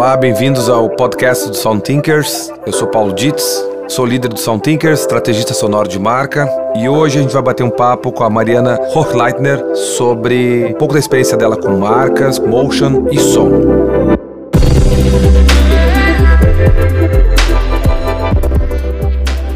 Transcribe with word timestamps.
Olá, 0.00 0.16
bem-vindos 0.16 0.70
ao 0.70 0.88
podcast 0.88 1.50
do 1.50 1.54
Sound 1.54 1.82
Thinkers. 1.82 2.50
Eu 2.64 2.72
sou 2.72 2.88
Paulo 2.88 3.12
Ditz, 3.12 3.62
sou 3.86 4.06
líder 4.06 4.28
do 4.28 4.38
Sound 4.38 4.62
Thinkers, 4.62 5.00
estrategista 5.00 5.52
sonoro 5.52 5.86
de 5.86 5.98
marca, 5.98 6.48
e 6.74 6.88
hoje 6.88 7.18
a 7.18 7.22
gente 7.22 7.34
vai 7.34 7.42
bater 7.42 7.62
um 7.64 7.68
papo 7.68 8.10
com 8.10 8.24
a 8.24 8.30
Mariana 8.30 8.80
Hochleitner 8.94 9.62
sobre 9.76 10.68
um 10.70 10.72
pouco 10.72 10.94
da 10.94 11.00
experiência 11.00 11.36
dela 11.36 11.54
com 11.54 11.76
marcas, 11.76 12.38
motion 12.38 13.08
e 13.12 13.18
som. 13.20 13.50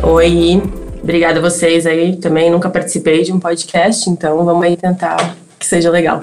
Oi, 0.03 0.63
obrigada 1.03 1.39
a 1.39 1.43
vocês 1.43 1.87
aí 1.87 2.17
também. 2.17 2.51
Nunca 2.51 2.69
participei 2.69 3.23
de 3.23 3.33
um 3.33 3.41
podcast, 3.41 4.11
então 4.11 4.45
vamos 4.45 4.63
aí 4.63 4.77
tentar 4.77 5.37
que 5.59 5.65
seja 5.65 5.89
legal. 5.89 6.21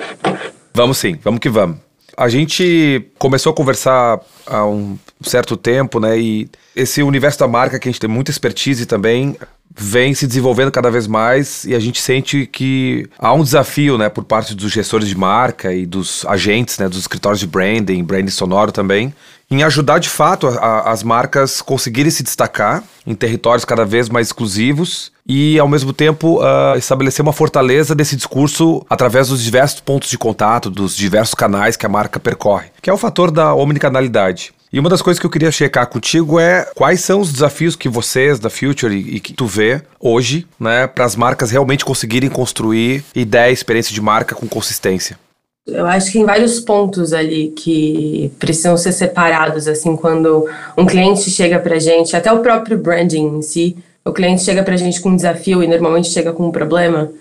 Vamos 0.75 0.99
sim, 0.99 1.17
vamos 1.23 1.39
que 1.39 1.49
vamos. 1.49 1.90
A 2.17 2.29
gente 2.29 3.09
começou 3.17 3.51
a 3.51 3.55
conversar 3.55 4.19
há 4.45 4.65
um 4.65 4.97
certo 5.21 5.55
tempo, 5.55 5.99
né? 5.99 6.19
E 6.19 6.49
esse 6.75 7.01
universo 7.01 7.39
da 7.39 7.47
marca 7.47 7.79
que 7.79 7.87
a 7.87 7.91
gente 7.91 7.99
tem 7.99 8.09
muita 8.09 8.31
expertise 8.31 8.85
também 8.85 9.35
vem 9.75 10.13
se 10.13 10.27
desenvolvendo 10.27 10.71
cada 10.71 10.91
vez 10.91 11.07
mais 11.07 11.63
e 11.63 11.73
a 11.73 11.79
gente 11.79 12.01
sente 12.01 12.45
que 12.45 13.07
há 13.17 13.33
um 13.33 13.43
desafio, 13.43 13.97
né, 13.97 14.09
por 14.09 14.23
parte 14.23 14.53
dos 14.53 14.71
gestores 14.71 15.07
de 15.07 15.17
marca 15.17 15.73
e 15.73 15.85
dos 15.85 16.25
agentes, 16.25 16.77
né, 16.77 16.89
dos 16.89 16.99
escritórios 16.99 17.39
de 17.39 17.47
branding, 17.47 18.03
branding 18.03 18.31
sonoro 18.31 18.71
também, 18.71 19.13
em 19.51 19.63
ajudar 19.63 19.99
de 19.99 20.07
fato 20.07 20.47
a, 20.47 20.55
a, 20.55 20.91
as 20.91 21.03
marcas 21.03 21.61
conseguirem 21.61 22.09
se 22.09 22.23
destacar 22.23 22.81
em 23.05 23.13
territórios 23.13 23.65
cada 23.65 23.83
vez 23.83 24.07
mais 24.07 24.27
exclusivos 24.27 25.11
e, 25.27 25.59
ao 25.59 25.67
mesmo 25.67 25.91
tempo, 25.91 26.41
uh, 26.41 26.77
estabelecer 26.77 27.21
uma 27.21 27.33
fortaleza 27.33 27.93
desse 27.93 28.15
discurso 28.15 28.85
através 28.89 29.27
dos 29.27 29.43
diversos 29.43 29.81
pontos 29.81 30.09
de 30.09 30.17
contato, 30.17 30.69
dos 30.69 30.95
diversos 30.95 31.35
canais 31.35 31.75
que 31.75 31.85
a 31.85 31.89
marca 31.89 32.19
percorre, 32.19 32.69
que 32.81 32.89
é 32.89 32.93
o 32.93 32.97
fator 32.97 33.29
da 33.29 33.53
omnicanalidade. 33.53 34.53
E 34.73 34.79
uma 34.79 34.89
das 34.89 35.01
coisas 35.01 35.19
que 35.19 35.25
eu 35.25 35.29
queria 35.29 35.51
checar 35.51 35.85
contigo 35.87 36.39
é 36.39 36.65
quais 36.73 37.01
são 37.01 37.19
os 37.19 37.33
desafios 37.33 37.75
que 37.75 37.89
vocês 37.89 38.39
da 38.39 38.49
Future 38.49 38.95
e, 38.95 39.19
que 39.19 39.33
tu 39.33 39.45
vê 39.45 39.81
hoje, 39.99 40.47
né, 40.57 40.87
para 40.87 41.03
as 41.03 41.13
marcas 41.13 41.51
realmente 41.51 41.83
conseguirem 41.83 42.29
construir 42.29 43.03
ideia 43.13 43.51
experiência 43.51 43.93
de 43.93 43.99
marca 43.99 44.33
com 44.33 44.47
consistência. 44.47 45.19
Eu 45.67 45.85
acho 45.85 46.11
que 46.11 46.19
em 46.19 46.25
vários 46.25 46.59
pontos 46.59 47.13
ali 47.13 47.49
que 47.51 48.31
precisam 48.39 48.75
ser 48.75 48.91
separados, 48.91 49.67
assim, 49.67 49.95
quando 49.95 50.49
um 50.75 50.85
cliente 50.85 51.29
chega 51.29 51.59
para 51.59 51.79
gente, 51.79 52.15
até 52.15 52.31
o 52.31 52.41
próprio 52.41 52.79
branding 52.79 53.37
em 53.37 53.41
si, 53.43 53.77
o 54.03 54.11
cliente 54.11 54.41
chega 54.41 54.63
para 54.63 54.75
gente 54.75 54.99
com 54.99 55.09
um 55.09 55.15
desafio 55.15 55.63
e 55.63 55.67
normalmente 55.67 56.09
chega 56.09 56.33
com 56.33 56.47
um 56.47 56.51
problema, 56.51 57.11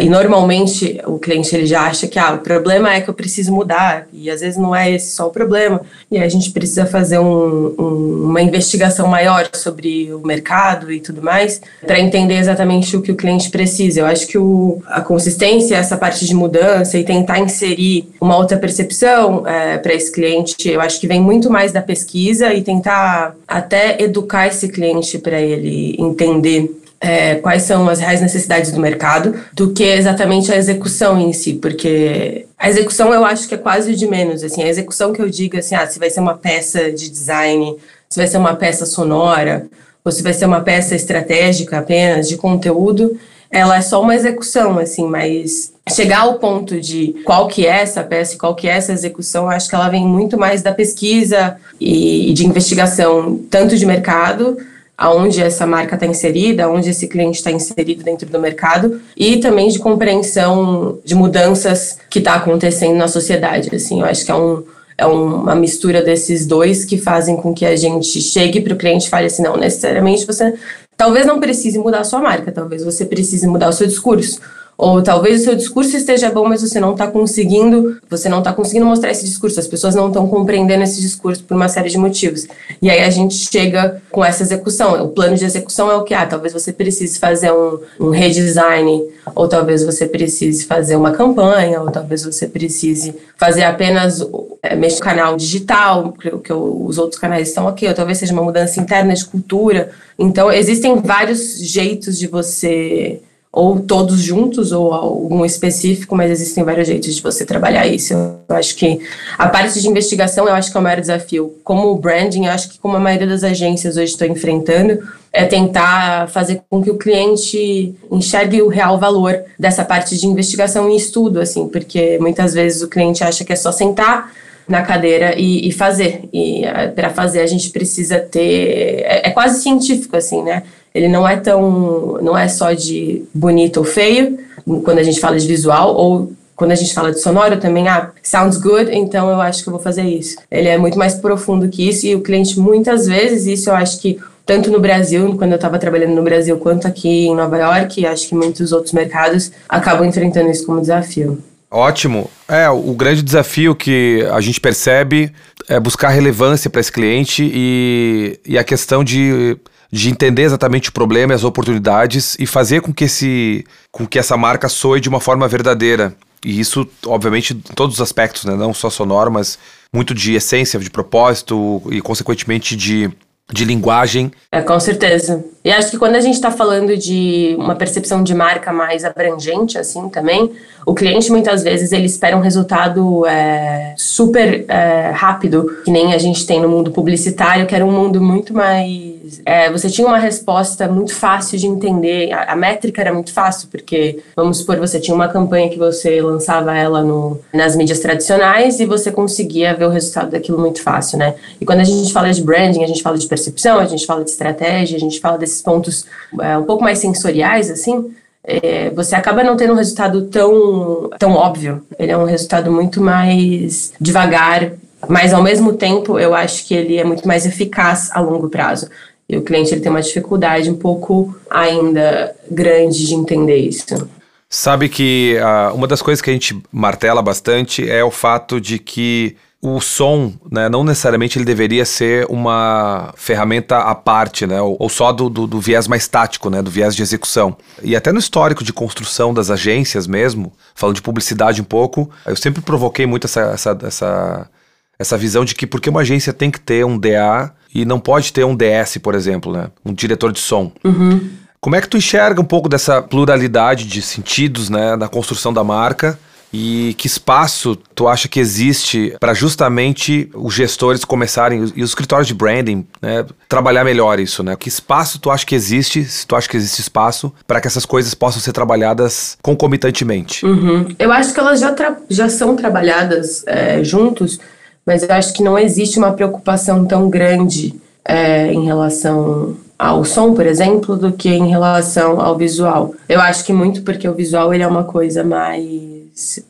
e 0.00 0.08
normalmente 0.08 1.00
o 1.06 1.18
cliente 1.18 1.54
ele 1.54 1.66
já 1.66 1.82
acha 1.82 2.06
que 2.06 2.18
ah, 2.18 2.34
o 2.34 2.38
problema 2.38 2.92
é 2.94 3.00
que 3.00 3.10
eu 3.10 3.14
preciso 3.14 3.52
mudar, 3.52 4.06
e 4.12 4.30
às 4.30 4.40
vezes 4.40 4.56
não 4.56 4.74
é 4.74 4.90
esse 4.90 5.14
só 5.14 5.26
o 5.26 5.30
problema, 5.30 5.82
e 6.10 6.18
a 6.18 6.28
gente 6.28 6.50
precisa 6.50 6.86
fazer 6.86 7.18
um, 7.18 7.74
um, 7.78 8.24
uma 8.24 8.40
investigação 8.40 9.06
maior 9.06 9.48
sobre 9.52 10.12
o 10.12 10.26
mercado 10.26 10.90
e 10.90 11.00
tudo 11.00 11.22
mais, 11.22 11.60
para 11.86 12.00
entender 12.00 12.38
exatamente 12.38 12.96
o 12.96 13.02
que 13.02 13.12
o 13.12 13.16
cliente 13.16 13.50
precisa. 13.50 14.00
Eu 14.00 14.06
acho 14.06 14.26
que 14.26 14.38
o, 14.38 14.82
a 14.86 15.02
consistência, 15.02 15.76
essa 15.76 15.96
parte 15.96 16.24
de 16.24 16.34
mudança 16.34 16.96
e 16.96 17.04
tentar 17.04 17.38
inserir 17.38 18.08
uma 18.20 18.36
outra 18.36 18.56
percepção 18.56 19.46
é, 19.46 19.76
para 19.76 19.92
esse 19.92 20.10
cliente, 20.10 20.68
eu 20.68 20.80
acho 20.80 20.98
que 20.98 21.06
vem 21.06 21.20
muito 21.20 21.50
mais 21.50 21.72
da 21.72 21.82
pesquisa 21.82 22.54
e 22.54 22.62
tentar 22.62 23.34
até 23.46 24.02
educar 24.02 24.46
esse 24.46 24.68
cliente 24.68 25.18
para 25.18 25.40
ele 25.40 25.94
entender 25.98 26.70
é, 27.00 27.36
quais 27.36 27.62
são 27.62 27.88
as 27.88 28.00
reais 28.00 28.20
necessidades 28.20 28.72
do 28.72 28.80
mercado 28.80 29.34
do 29.52 29.72
que 29.72 29.84
exatamente 29.84 30.52
a 30.52 30.56
execução 30.56 31.18
em 31.18 31.32
si, 31.32 31.54
porque 31.54 32.46
a 32.58 32.68
execução 32.68 33.12
eu 33.14 33.24
acho 33.24 33.46
que 33.48 33.54
é 33.54 33.58
quase 33.58 33.94
de 33.94 34.06
menos, 34.06 34.42
assim, 34.42 34.62
a 34.62 34.68
execução 34.68 35.12
que 35.12 35.22
eu 35.22 35.28
digo 35.28 35.56
assim, 35.56 35.74
ah, 35.74 35.86
se 35.86 35.98
vai 35.98 36.10
ser 36.10 36.20
uma 36.20 36.34
peça 36.34 36.90
de 36.90 37.08
design, 37.08 37.76
se 38.08 38.18
vai 38.18 38.26
ser 38.26 38.38
uma 38.38 38.54
peça 38.54 38.84
sonora, 38.84 39.66
ou 40.04 40.10
se 40.10 40.22
vai 40.22 40.32
ser 40.32 40.46
uma 40.46 40.60
peça 40.60 40.94
estratégica 40.94 41.78
apenas 41.78 42.28
de 42.28 42.36
conteúdo, 42.36 43.18
ela 43.50 43.76
é 43.76 43.80
só 43.80 44.02
uma 44.02 44.14
execução, 44.14 44.78
assim, 44.78 45.06
mas 45.06 45.72
chegar 45.88 46.20
ao 46.20 46.34
ponto 46.34 46.80
de 46.80 47.14
qual 47.24 47.48
que 47.48 47.66
é 47.66 47.80
essa 47.80 48.02
peça 48.02 48.34
e 48.34 48.38
qual 48.38 48.54
que 48.54 48.68
é 48.68 48.72
essa 48.72 48.92
execução, 48.92 49.48
acho 49.48 49.68
que 49.68 49.74
ela 49.74 49.88
vem 49.88 50.06
muito 50.06 50.36
mais 50.36 50.60
da 50.62 50.72
pesquisa 50.72 51.56
e, 51.80 52.30
e 52.30 52.34
de 52.34 52.46
investigação, 52.46 53.40
tanto 53.50 53.76
de 53.76 53.86
mercado 53.86 54.58
aonde 54.98 55.40
essa 55.40 55.64
marca 55.64 55.94
está 55.94 56.04
inserida, 56.04 56.64
aonde 56.64 56.90
esse 56.90 57.06
cliente 57.06 57.38
está 57.38 57.52
inserido 57.52 58.02
dentro 58.02 58.28
do 58.28 58.40
mercado 58.40 59.00
e 59.16 59.36
também 59.36 59.68
de 59.68 59.78
compreensão 59.78 60.98
de 61.04 61.14
mudanças 61.14 61.98
que 62.10 62.18
está 62.18 62.34
acontecendo 62.34 62.96
na 62.96 63.06
sociedade. 63.06 63.72
Assim, 63.72 64.00
eu 64.00 64.06
acho 64.06 64.24
que 64.24 64.30
é 64.32 64.34
um 64.34 64.64
é 65.00 65.06
uma 65.06 65.54
mistura 65.54 66.02
desses 66.02 66.44
dois 66.44 66.84
que 66.84 66.98
fazem 66.98 67.36
com 67.36 67.54
que 67.54 67.64
a 67.64 67.76
gente 67.76 68.20
chegue 68.20 68.60
para 68.60 68.74
o 68.74 68.76
cliente 68.76 69.06
e 69.06 69.08
fale 69.08 69.26
assim, 69.26 69.44
não 69.44 69.56
necessariamente 69.56 70.26
você 70.26 70.52
talvez 70.96 71.24
não 71.24 71.38
precise 71.38 71.78
mudar 71.78 72.00
a 72.00 72.04
sua 72.04 72.20
marca, 72.20 72.50
talvez 72.50 72.82
você 72.82 73.06
precise 73.06 73.46
mudar 73.46 73.68
o 73.68 73.72
seu 73.72 73.86
discurso 73.86 74.40
ou 74.78 75.02
talvez 75.02 75.40
o 75.40 75.44
seu 75.44 75.56
discurso 75.56 75.96
esteja 75.96 76.30
bom, 76.30 76.48
mas 76.48 76.62
você 76.62 76.78
não 76.78 76.92
está 76.92 77.08
conseguindo, 77.08 77.98
você 78.08 78.28
não 78.28 78.38
está 78.38 78.52
conseguindo 78.52 78.86
mostrar 78.86 79.10
esse 79.10 79.24
discurso, 79.24 79.58
as 79.58 79.66
pessoas 79.66 79.96
não 79.96 80.06
estão 80.06 80.28
compreendendo 80.28 80.84
esse 80.84 81.00
discurso 81.00 81.42
por 81.42 81.56
uma 81.56 81.68
série 81.68 81.90
de 81.90 81.98
motivos. 81.98 82.46
E 82.80 82.88
aí 82.88 83.00
a 83.00 83.10
gente 83.10 83.34
chega 83.34 84.00
com 84.08 84.24
essa 84.24 84.44
execução. 84.44 85.02
O 85.02 85.08
plano 85.08 85.34
de 85.34 85.44
execução 85.44 85.90
é 85.90 85.96
o 85.96 86.04
que? 86.04 86.14
Ah, 86.14 86.24
talvez 86.26 86.52
você 86.52 86.72
precise 86.72 87.18
fazer 87.18 87.50
um, 87.50 87.80
um 87.98 88.10
redesign, 88.10 89.02
ou 89.34 89.48
talvez 89.48 89.82
você 89.82 90.06
precise 90.06 90.64
fazer 90.64 90.94
uma 90.94 91.10
campanha, 91.10 91.80
ou 91.82 91.90
talvez 91.90 92.22
você 92.22 92.46
precise 92.46 93.16
fazer 93.36 93.64
apenas 93.64 94.24
é, 94.62 94.76
mexer 94.76 94.98
no 94.98 95.02
canal 95.02 95.36
digital, 95.36 96.12
que, 96.12 96.30
que 96.38 96.52
os 96.52 96.98
outros 96.98 97.20
canais 97.20 97.48
estão 97.48 97.66
ok, 97.66 97.88
ou 97.88 97.94
talvez 97.94 98.18
seja 98.18 98.32
uma 98.32 98.44
mudança 98.44 98.80
interna 98.80 99.12
de 99.12 99.24
cultura. 99.24 99.90
Então, 100.16 100.52
existem 100.52 101.00
vários 101.00 101.58
jeitos 101.58 102.16
de 102.16 102.28
você 102.28 103.20
ou 103.52 103.80
todos 103.80 104.20
juntos, 104.20 104.72
ou 104.72 104.92
algum 104.92 105.44
específico, 105.44 106.14
mas 106.14 106.30
existem 106.30 106.62
vários 106.62 106.86
jeitos 106.86 107.14
de 107.14 107.22
você 107.22 107.44
trabalhar 107.44 107.86
isso. 107.86 108.12
Eu 108.12 108.56
acho 108.56 108.76
que 108.76 109.00
a 109.38 109.48
parte 109.48 109.80
de 109.80 109.88
investigação, 109.88 110.46
eu 110.46 110.54
acho 110.54 110.70
que 110.70 110.76
é 110.76 110.80
o 110.80 110.82
maior 110.82 111.00
desafio. 111.00 111.54
Como 111.64 111.88
o 111.88 111.96
branding, 111.96 112.44
eu 112.46 112.52
acho 112.52 112.68
que 112.68 112.78
como 112.78 112.96
a 112.96 113.00
maioria 113.00 113.26
das 113.26 113.42
agências 113.42 113.96
hoje 113.96 114.12
estão 114.12 114.28
enfrentando, 114.28 114.98
é 115.32 115.44
tentar 115.44 116.28
fazer 116.28 116.62
com 116.68 116.82
que 116.82 116.90
o 116.90 116.98
cliente 116.98 117.94
enxergue 118.10 118.62
o 118.62 118.68
real 118.68 118.98
valor 118.98 119.42
dessa 119.58 119.84
parte 119.84 120.16
de 120.18 120.26
investigação 120.26 120.90
e 120.90 120.96
estudo, 120.96 121.40
assim, 121.40 121.68
porque 121.68 122.18
muitas 122.20 122.54
vezes 122.54 122.82
o 122.82 122.88
cliente 122.88 123.24
acha 123.24 123.44
que 123.44 123.52
é 123.52 123.56
só 123.56 123.72
sentar 123.72 124.30
na 124.68 124.82
cadeira 124.82 125.34
e, 125.36 125.66
e 125.66 125.72
fazer. 125.72 126.28
E 126.32 126.64
eh, 126.64 126.88
para 126.88 127.10
fazer 127.10 127.40
a 127.40 127.46
gente 127.46 127.70
precisa 127.70 128.18
ter. 128.18 129.00
É, 129.00 129.28
é 129.28 129.30
quase 129.30 129.62
científico, 129.62 130.16
assim, 130.16 130.42
né? 130.42 130.62
Ele 130.98 131.06
não 131.06 131.26
é 131.26 131.36
tão, 131.36 132.18
não 132.20 132.36
é 132.36 132.48
só 132.48 132.72
de 132.72 133.22
bonito 133.32 133.76
ou 133.76 133.84
feio, 133.84 134.36
quando 134.82 134.98
a 134.98 135.02
gente 135.04 135.20
fala 135.20 135.38
de 135.38 135.46
visual, 135.46 135.94
ou 135.94 136.32
quando 136.56 136.72
a 136.72 136.74
gente 136.74 136.92
fala 136.92 137.12
de 137.12 137.20
sonoro 137.20 137.56
também, 137.58 137.86
ah, 137.86 138.10
sounds 138.20 138.56
good, 138.56 138.90
então 138.92 139.30
eu 139.30 139.40
acho 139.40 139.62
que 139.62 139.68
eu 139.68 139.72
vou 139.72 139.80
fazer 139.80 140.02
isso. 140.02 140.36
Ele 140.50 140.66
é 140.66 140.76
muito 140.76 140.98
mais 140.98 141.14
profundo 141.14 141.68
que 141.68 141.88
isso 141.88 142.04
e 142.04 142.16
o 142.16 142.20
cliente 142.20 142.58
muitas 142.58 143.06
vezes, 143.06 143.46
isso 143.46 143.70
eu 143.70 143.76
acho 143.76 144.00
que 144.00 144.18
tanto 144.44 144.72
no 144.72 144.80
Brasil, 144.80 145.36
quando 145.38 145.52
eu 145.52 145.56
estava 145.56 145.78
trabalhando 145.78 146.16
no 146.16 146.22
Brasil, 146.22 146.58
quanto 146.58 146.88
aqui 146.88 147.26
em 147.26 147.36
Nova 147.36 147.56
York, 147.56 148.00
e 148.00 148.06
acho 148.06 148.26
que 148.26 148.34
muitos 148.34 148.72
outros 148.72 148.92
mercados 148.92 149.52
acabam 149.68 150.04
enfrentando 150.04 150.50
isso 150.50 150.66
como 150.66 150.80
desafio. 150.80 151.38
Ótimo. 151.70 152.28
É, 152.48 152.68
o 152.68 152.92
grande 152.94 153.22
desafio 153.22 153.76
que 153.76 154.26
a 154.32 154.40
gente 154.40 154.60
percebe 154.60 155.32
é 155.68 155.78
buscar 155.78 156.08
relevância 156.08 156.68
para 156.68 156.80
esse 156.80 156.90
cliente 156.90 157.48
e, 157.54 158.40
e 158.44 158.58
a 158.58 158.64
questão 158.64 159.04
de 159.04 159.56
de 159.90 160.10
entender 160.10 160.42
exatamente 160.42 160.90
o 160.90 160.92
problema 160.92 161.32
e 161.32 161.36
as 161.36 161.44
oportunidades 161.44 162.36
e 162.38 162.46
fazer 162.46 162.82
com 162.82 162.92
que, 162.92 163.04
esse, 163.04 163.64
com 163.90 164.06
que 164.06 164.18
essa 164.18 164.36
marca 164.36 164.68
soe 164.68 165.00
de 165.00 165.08
uma 165.08 165.20
forma 165.20 165.48
verdadeira. 165.48 166.14
E 166.44 166.60
isso, 166.60 166.86
obviamente, 167.06 167.54
em 167.54 167.74
todos 167.74 167.96
os 167.96 168.00
aspectos, 168.00 168.44
né? 168.44 168.54
não 168.54 168.72
só 168.72 168.90
sonoro, 168.90 169.32
mas 169.32 169.58
muito 169.92 170.14
de 170.14 170.34
essência, 170.34 170.78
de 170.78 170.90
propósito 170.90 171.82
e, 171.90 172.00
consequentemente, 172.00 172.76
de, 172.76 173.10
de 173.52 173.64
linguagem. 173.64 174.30
É, 174.52 174.60
com 174.60 174.78
certeza. 174.78 175.44
E 175.64 175.70
acho 175.70 175.90
que 175.90 175.98
quando 175.98 176.14
a 176.14 176.20
gente 176.20 176.34
está 176.34 176.50
falando 176.50 176.96
de 176.96 177.54
uma 177.58 177.74
percepção 177.74 178.22
de 178.22 178.34
marca 178.34 178.72
mais 178.72 179.04
abrangente, 179.04 179.76
assim, 179.76 180.08
também, 180.08 180.50
o 180.86 180.94
cliente 180.94 181.30
muitas 181.30 181.62
vezes 181.62 181.92
ele 181.92 182.06
espera 182.06 182.36
um 182.36 182.40
resultado 182.40 183.26
é, 183.26 183.94
super 183.96 184.64
é, 184.68 185.10
rápido, 185.14 185.66
que 185.84 185.90
nem 185.90 186.14
a 186.14 186.18
gente 186.18 186.46
tem 186.46 186.60
no 186.60 186.68
mundo 186.68 186.90
publicitário, 186.90 187.66
que 187.66 187.74
era 187.74 187.84
um 187.84 187.90
mundo 187.90 188.22
muito 188.22 188.54
mais. 188.54 189.42
É, 189.44 189.70
você 189.70 189.90
tinha 189.90 190.06
uma 190.06 190.16
resposta 190.16 190.88
muito 190.88 191.14
fácil 191.14 191.58
de 191.58 191.66
entender, 191.66 192.32
a, 192.32 192.52
a, 192.52 192.56
métrica 192.56 193.02
era 193.02 193.12
muito 193.12 193.30
fácil, 193.30 193.68
porque, 193.70 194.20
vamos 194.34 194.58
supor, 194.58 194.78
você 194.78 194.98
tinha 194.98 195.14
uma 195.14 195.28
campanha 195.28 195.68
que 195.68 195.76
você 195.76 196.22
lançava 196.22 196.74
ela 196.74 197.02
no, 197.02 197.38
nas 197.52 197.76
mídias 197.76 197.98
tradicionais 197.98 198.80
e 198.80 198.86
você 198.86 199.10
conseguia 199.10 199.74
ver 199.74 199.84
o 199.84 199.90
resultado 199.90 200.30
daquilo 200.30 200.58
muito 200.58 200.82
fácil, 200.82 201.18
né? 201.18 201.34
E 201.60 201.66
quando 201.66 201.80
a 201.80 201.84
gente 201.84 202.10
fala 202.10 202.32
de 202.32 202.42
branding, 202.42 202.82
a 202.82 202.86
gente 202.86 203.02
fala 203.02 203.18
de 203.18 203.26
percepção, 203.38 203.78
a 203.78 203.86
gente 203.86 204.04
fala 204.04 204.24
de 204.24 204.30
estratégia, 204.30 204.96
a 204.96 205.00
gente 205.00 205.20
fala 205.20 205.38
desses 205.38 205.62
pontos 205.62 206.04
é, 206.40 206.58
um 206.58 206.64
pouco 206.64 206.82
mais 206.82 206.98
sensoriais, 206.98 207.70
assim 207.70 208.14
é, 208.48 208.88
você 208.90 209.14
acaba 209.14 209.44
não 209.44 209.56
tendo 209.56 209.74
um 209.74 209.76
resultado 209.76 210.22
tão, 210.22 211.10
tão 211.18 211.32
óbvio. 211.32 211.82
Ele 211.98 212.12
é 212.12 212.16
um 212.16 212.24
resultado 212.24 212.72
muito 212.72 213.00
mais 213.00 213.92
devagar 214.00 214.72
Mas 215.06 215.32
ao 215.34 215.42
mesmo 215.42 215.74
tempo, 215.74 216.18
eu 216.18 216.34
acho 216.34 216.66
que 216.66 216.74
ele 216.74 216.96
é 216.96 217.04
muito 217.04 217.28
mais 217.28 217.44
eficaz 217.44 218.10
a 218.12 218.20
longo 218.20 218.48
prazo. 218.48 218.88
E 219.28 219.36
o 219.36 219.42
cliente 219.42 219.72
ele 219.72 219.82
tem 219.82 219.90
uma 219.90 220.00
dificuldade 220.00 220.70
um 220.70 220.76
pouco 220.76 221.36
ainda 221.50 222.34
grande 222.50 223.06
de 223.06 223.14
entender 223.14 223.56
isso. 223.56 224.08
Sabe 224.48 224.88
que 224.88 225.36
uh, 225.38 225.74
uma 225.74 225.86
das 225.86 226.00
coisas 226.00 226.22
que 226.22 226.30
a 226.30 226.32
gente 226.32 226.58
martela 226.72 227.20
bastante 227.20 227.88
é 227.88 228.02
o 228.02 228.10
fato 228.10 228.58
de 228.58 228.78
que 228.78 229.36
o 229.60 229.80
som, 229.80 230.32
né, 230.50 230.68
não 230.68 230.84
necessariamente 230.84 231.36
ele 231.36 231.44
deveria 231.44 231.84
ser 231.84 232.24
uma 232.28 233.12
ferramenta 233.16 233.78
à 233.78 233.94
parte, 233.94 234.46
né, 234.46 234.60
ou, 234.60 234.76
ou 234.78 234.88
só 234.88 235.12
do, 235.12 235.28
do, 235.28 235.46
do, 235.48 235.60
viés 235.60 235.88
mais 235.88 236.06
tático, 236.06 236.48
né, 236.48 236.62
do 236.62 236.70
viés 236.70 236.94
de 236.94 237.02
execução. 237.02 237.56
E 237.82 237.96
até 237.96 238.12
no 238.12 238.20
histórico 238.20 238.62
de 238.62 238.72
construção 238.72 239.34
das 239.34 239.50
agências 239.50 240.06
mesmo, 240.06 240.52
falando 240.76 240.94
de 240.94 241.02
publicidade 241.02 241.60
um 241.60 241.64
pouco, 241.64 242.08
eu 242.24 242.36
sempre 242.36 242.62
provoquei 242.62 243.04
muito 243.04 243.26
essa, 243.26 243.40
essa, 243.40 243.78
essa, 243.82 244.50
essa 244.96 245.18
visão 245.18 245.44
de 245.44 245.56
que 245.56 245.66
porque 245.66 245.90
uma 245.90 246.02
agência 246.02 246.32
tem 246.32 246.52
que 246.52 246.60
ter 246.60 246.86
um 246.86 246.96
DA 246.96 247.52
e 247.74 247.84
não 247.84 247.98
pode 247.98 248.32
ter 248.32 248.44
um 248.44 248.54
DS, 248.54 248.98
por 248.98 249.16
exemplo, 249.16 249.52
né, 249.52 249.70
um 249.84 249.92
diretor 249.92 250.30
de 250.30 250.38
som. 250.38 250.70
Uhum. 250.84 251.30
Como 251.60 251.74
é 251.74 251.80
que 251.80 251.88
tu 251.88 251.96
enxerga 251.96 252.40
um 252.40 252.44
pouco 252.44 252.68
dessa 252.68 253.02
pluralidade 253.02 253.86
de 253.88 254.00
sentidos, 254.02 254.70
né, 254.70 254.94
na 254.94 255.08
construção 255.08 255.52
da 255.52 255.64
marca? 255.64 256.16
E 256.52 256.94
que 256.96 257.06
espaço 257.06 257.76
tu 257.94 258.08
acha 258.08 258.26
que 258.26 258.40
existe 258.40 259.14
para 259.20 259.34
justamente 259.34 260.30
os 260.34 260.54
gestores 260.54 261.04
começarem 261.04 261.72
e 261.76 261.82
os 261.82 261.90
escritórios 261.90 262.26
de 262.26 262.34
branding, 262.34 262.86
né, 263.02 263.24
trabalhar 263.48 263.84
melhor 263.84 264.18
isso, 264.18 264.42
né? 264.42 264.56
Que 264.56 264.68
espaço 264.68 265.18
tu 265.18 265.30
acha 265.30 265.44
que 265.44 265.54
existe, 265.54 266.04
se 266.04 266.26
tu 266.26 266.34
acha 266.34 266.48
que 266.48 266.56
existe 266.56 266.80
espaço 266.80 267.32
para 267.46 267.60
que 267.60 267.66
essas 267.66 267.84
coisas 267.84 268.14
possam 268.14 268.40
ser 268.40 268.52
trabalhadas 268.52 269.36
concomitantemente? 269.42 270.44
Uhum. 270.46 270.86
Eu 270.98 271.12
acho 271.12 271.34
que 271.34 271.40
elas 271.40 271.60
já, 271.60 271.74
já 272.08 272.28
são 272.28 272.56
trabalhadas 272.56 273.44
é, 273.46 273.84
juntos, 273.84 274.40
mas 274.86 275.02
eu 275.02 275.12
acho 275.12 275.34
que 275.34 275.42
não 275.42 275.58
existe 275.58 275.98
uma 275.98 276.12
preocupação 276.12 276.86
tão 276.86 277.10
grande 277.10 277.74
é, 278.04 278.50
em 278.50 278.64
relação 278.64 279.54
ao 279.78 280.04
som, 280.04 280.32
por 280.32 280.46
exemplo, 280.46 280.96
do 280.96 281.12
que 281.12 281.28
em 281.28 281.48
relação 281.48 282.20
ao 282.20 282.36
visual. 282.36 282.94
Eu 283.08 283.20
acho 283.20 283.44
que 283.44 283.52
muito 283.52 283.82
porque 283.82 284.08
o 284.08 284.14
visual 284.14 284.52
ele 284.52 284.62
é 284.62 284.66
uma 284.66 284.84
coisa 284.84 285.22
mais 285.22 285.97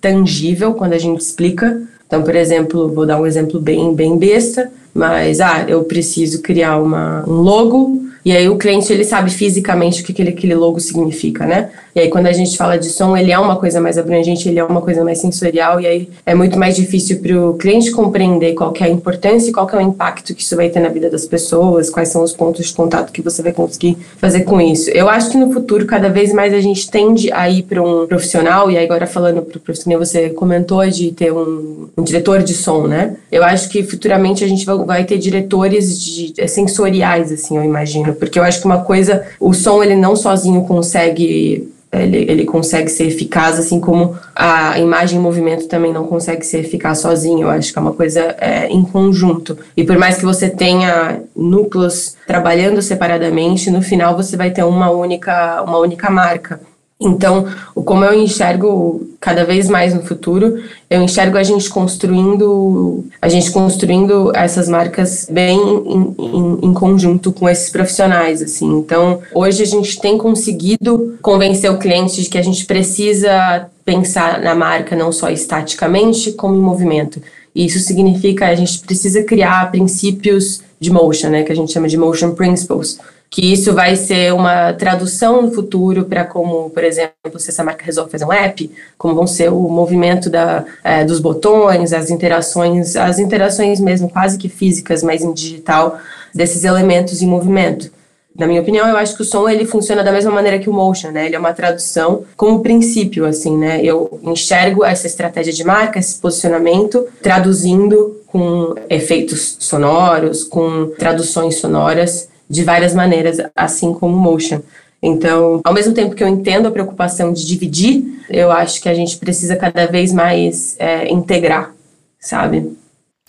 tangível 0.00 0.74
quando 0.74 0.92
a 0.92 0.98
gente 0.98 1.20
explica. 1.20 1.82
Então, 2.06 2.22
por 2.22 2.34
exemplo, 2.34 2.92
vou 2.92 3.04
dar 3.06 3.20
um 3.20 3.26
exemplo 3.26 3.60
bem, 3.60 3.94
bem 3.94 4.16
besta, 4.16 4.70
mas 4.94 5.40
ah, 5.40 5.64
eu 5.68 5.84
preciso 5.84 6.40
criar 6.40 6.78
uma, 6.78 7.22
um 7.28 7.34
logo 7.34 8.07
e 8.24 8.32
aí 8.36 8.48
o 8.48 8.56
cliente 8.56 8.92
ele 8.92 9.04
sabe 9.04 9.30
fisicamente 9.30 10.02
o 10.02 10.04
que 10.04 10.12
aquele, 10.12 10.30
aquele 10.30 10.54
logo 10.54 10.80
significa, 10.80 11.46
né? 11.46 11.70
E 11.94 12.00
aí 12.00 12.08
quando 12.08 12.26
a 12.26 12.32
gente 12.32 12.56
fala 12.56 12.78
de 12.78 12.88
som, 12.88 13.16
ele 13.16 13.32
é 13.32 13.38
uma 13.38 13.56
coisa 13.56 13.80
mais 13.80 13.98
abrangente, 13.98 14.48
ele 14.48 14.58
é 14.58 14.64
uma 14.64 14.80
coisa 14.80 15.04
mais 15.04 15.18
sensorial 15.18 15.80
e 15.80 15.86
aí 15.86 16.08
é 16.24 16.34
muito 16.34 16.58
mais 16.58 16.76
difícil 16.76 17.20
para 17.20 17.36
o 17.38 17.54
cliente 17.54 17.90
compreender 17.90 18.54
qual 18.54 18.72
é 18.80 18.84
a 18.84 18.88
importância 18.88 19.50
e 19.50 19.52
qual 19.52 19.68
é 19.70 19.76
o 19.76 19.80
impacto 19.80 20.34
que 20.34 20.42
isso 20.42 20.56
vai 20.56 20.68
ter 20.68 20.80
na 20.80 20.88
vida 20.88 21.10
das 21.10 21.26
pessoas, 21.26 21.90
quais 21.90 22.08
são 22.08 22.22
os 22.22 22.32
pontos 22.32 22.66
de 22.66 22.72
contato 22.72 23.12
que 23.12 23.22
você 23.22 23.42
vai 23.42 23.52
conseguir 23.52 23.96
fazer 24.18 24.42
com 24.42 24.60
isso. 24.60 24.90
Eu 24.90 25.08
acho 25.08 25.30
que 25.30 25.36
no 25.36 25.52
futuro 25.52 25.86
cada 25.86 26.08
vez 26.08 26.32
mais 26.32 26.52
a 26.54 26.60
gente 26.60 26.90
tende 26.90 27.32
a 27.32 27.48
ir 27.48 27.62
para 27.62 27.82
um 27.82 28.06
profissional 28.06 28.70
e 28.70 28.76
aí 28.76 28.84
agora 28.84 29.06
falando 29.06 29.42
para 29.42 29.56
o 29.56 29.60
profissional, 29.60 29.98
você 29.98 30.30
comentou 30.30 30.86
de 30.88 31.12
ter 31.12 31.32
um, 31.32 31.88
um, 31.96 32.02
diretor 32.02 32.42
de 32.42 32.54
som, 32.54 32.86
né? 32.86 33.16
Eu 33.30 33.42
acho 33.42 33.68
que 33.68 33.82
futuramente 33.82 34.44
a 34.44 34.48
gente 34.48 34.64
vai, 34.64 35.04
ter 35.04 35.18
diretores 35.18 35.98
de, 36.00 36.48
sensoriais, 36.48 37.32
assim, 37.32 37.56
eu 37.56 37.64
imagino 37.64 38.07
porque 38.14 38.38
eu 38.38 38.42
acho 38.42 38.60
que 38.60 38.66
uma 38.66 38.82
coisa, 38.84 39.26
o 39.40 39.52
som 39.52 39.82
ele 39.82 39.96
não 39.96 40.16
sozinho 40.16 40.62
consegue 40.64 41.68
ele, 41.92 42.30
ele 42.30 42.44
consegue 42.44 42.90
ser 42.90 43.04
eficaz, 43.04 43.58
assim 43.58 43.80
como 43.80 44.16
a 44.34 44.78
imagem 44.78 45.18
em 45.18 45.22
movimento 45.22 45.66
também 45.68 45.92
não 45.92 46.06
consegue 46.06 46.44
ser 46.44 46.58
eficaz 46.58 46.98
sozinho. 46.98 47.42
Eu 47.42 47.50
acho 47.50 47.72
que 47.72 47.78
é 47.78 47.82
uma 47.82 47.92
coisa 47.92 48.36
é, 48.38 48.66
em 48.68 48.82
conjunto. 48.82 49.58
E 49.76 49.84
por 49.84 49.96
mais 49.96 50.18
que 50.18 50.24
você 50.24 50.50
tenha 50.50 51.20
núcleos 51.34 52.16
trabalhando 52.26 52.82
separadamente, 52.82 53.70
no 53.70 53.80
final 53.80 54.16
você 54.16 54.36
vai 54.36 54.50
ter 54.50 54.64
uma 54.64 54.90
única, 54.90 55.62
uma 55.62 55.78
única 55.78 56.10
marca. 56.10 56.60
Então, 57.00 57.46
como 57.74 58.04
eu 58.04 58.12
enxergo 58.12 59.08
cada 59.20 59.44
vez 59.44 59.68
mais 59.68 59.94
no 59.94 60.02
futuro, 60.02 60.60
eu 60.90 61.00
enxergo 61.00 61.38
a 61.38 61.44
gente 61.44 61.70
construindo, 61.70 63.04
a 63.22 63.28
gente 63.28 63.52
construindo 63.52 64.32
essas 64.34 64.68
marcas 64.68 65.28
bem 65.30 65.60
em, 65.60 66.14
em, 66.18 66.58
em, 66.62 66.74
conjunto 66.74 67.30
com 67.30 67.48
esses 67.48 67.70
profissionais, 67.70 68.42
assim. 68.42 68.78
Então, 68.78 69.20
hoje 69.32 69.62
a 69.62 69.66
gente 69.66 70.00
tem 70.00 70.18
conseguido 70.18 71.16
convencer 71.22 71.70
o 71.70 71.78
cliente 71.78 72.20
de 72.20 72.28
que 72.28 72.38
a 72.38 72.42
gente 72.42 72.66
precisa 72.66 73.68
pensar 73.84 74.40
na 74.40 74.56
marca 74.56 74.96
não 74.96 75.12
só 75.12 75.30
estaticamente, 75.30 76.32
como 76.32 76.56
em 76.56 76.60
movimento. 76.60 77.22
E 77.54 77.64
isso 77.64 77.78
significa 77.78 78.48
a 78.48 78.54
gente 78.56 78.80
precisa 78.80 79.22
criar 79.22 79.70
princípios 79.70 80.62
de 80.80 80.90
motion, 80.90 81.28
né, 81.28 81.42
que 81.44 81.52
a 81.52 81.56
gente 81.56 81.72
chama 81.72 81.88
de 81.88 81.96
motion 81.96 82.34
principles 82.34 82.98
que 83.30 83.52
isso 83.52 83.74
vai 83.74 83.94
ser 83.94 84.32
uma 84.32 84.72
tradução 84.72 85.42
no 85.42 85.52
futuro 85.52 86.04
para 86.06 86.24
como, 86.24 86.70
por 86.70 86.82
exemplo, 86.82 87.38
se 87.38 87.50
essa 87.50 87.62
marca 87.62 87.84
resolve 87.84 88.10
fazer 88.10 88.24
um 88.24 88.32
app, 88.32 88.70
como 88.96 89.14
vão 89.14 89.26
ser 89.26 89.52
o 89.52 89.68
movimento 89.68 90.30
da, 90.30 90.64
é, 90.82 91.04
dos 91.04 91.20
botões, 91.20 91.92
as 91.92 92.10
interações, 92.10 92.96
as 92.96 93.18
interações 93.18 93.80
mesmo 93.80 94.08
quase 94.08 94.38
que 94.38 94.48
físicas, 94.48 95.02
mas 95.02 95.22
em 95.22 95.32
digital, 95.32 95.98
desses 96.34 96.64
elementos 96.64 97.20
em 97.20 97.26
movimento. 97.26 97.90
Na 98.36 98.46
minha 98.46 98.60
opinião, 98.60 98.88
eu 98.88 98.96
acho 98.96 99.16
que 99.16 99.22
o 99.22 99.24
som 99.24 99.48
ele 99.48 99.66
funciona 99.66 100.02
da 100.04 100.12
mesma 100.12 100.30
maneira 100.30 100.60
que 100.60 100.70
o 100.70 100.72
motion, 100.72 101.10
né? 101.10 101.26
Ele 101.26 101.34
é 101.34 101.38
uma 101.38 101.52
tradução 101.52 102.22
como 102.36 102.62
princípio, 102.62 103.26
assim, 103.26 103.58
né? 103.58 103.80
Eu 103.82 104.20
enxergo 104.22 104.84
essa 104.84 105.08
estratégia 105.08 105.52
de 105.52 105.64
marca, 105.64 105.98
esse 105.98 106.14
posicionamento, 106.20 107.04
traduzindo 107.20 108.20
com 108.28 108.76
efeitos 108.88 109.56
sonoros, 109.58 110.44
com 110.44 110.92
traduções 110.96 111.56
sonoras 111.56 112.28
de 112.48 112.64
várias 112.64 112.94
maneiras, 112.94 113.38
assim 113.54 113.92
como 113.92 114.16
o 114.16 114.20
motion. 114.20 114.60
Então, 115.02 115.60
ao 115.64 115.72
mesmo 115.72 115.94
tempo 115.94 116.14
que 116.14 116.24
eu 116.24 116.28
entendo 116.28 116.66
a 116.66 116.70
preocupação 116.70 117.32
de 117.32 117.46
dividir, 117.46 118.24
eu 118.28 118.50
acho 118.50 118.80
que 118.80 118.88
a 118.88 118.94
gente 118.94 119.16
precisa 119.16 119.54
cada 119.54 119.86
vez 119.86 120.12
mais 120.12 120.74
é, 120.78 121.08
integrar, 121.08 121.72
sabe? 122.18 122.76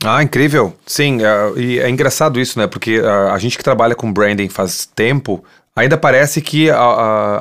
Ah, 0.04 0.24
incrível. 0.24 0.74
Sim, 0.86 1.18
uh, 1.18 1.60
e 1.60 1.80
é 1.80 1.90
engraçado 1.90 2.40
isso, 2.40 2.58
né? 2.58 2.66
Porque 2.66 3.00
uh, 3.00 3.32
a 3.32 3.38
gente 3.38 3.58
que 3.58 3.64
trabalha 3.64 3.96
com 3.96 4.12
branding 4.12 4.50
faz 4.50 4.86
tempo, 4.86 5.44
ainda 5.76 5.98
parece 5.98 6.42
que 6.42 6.70
uh, 6.70 6.74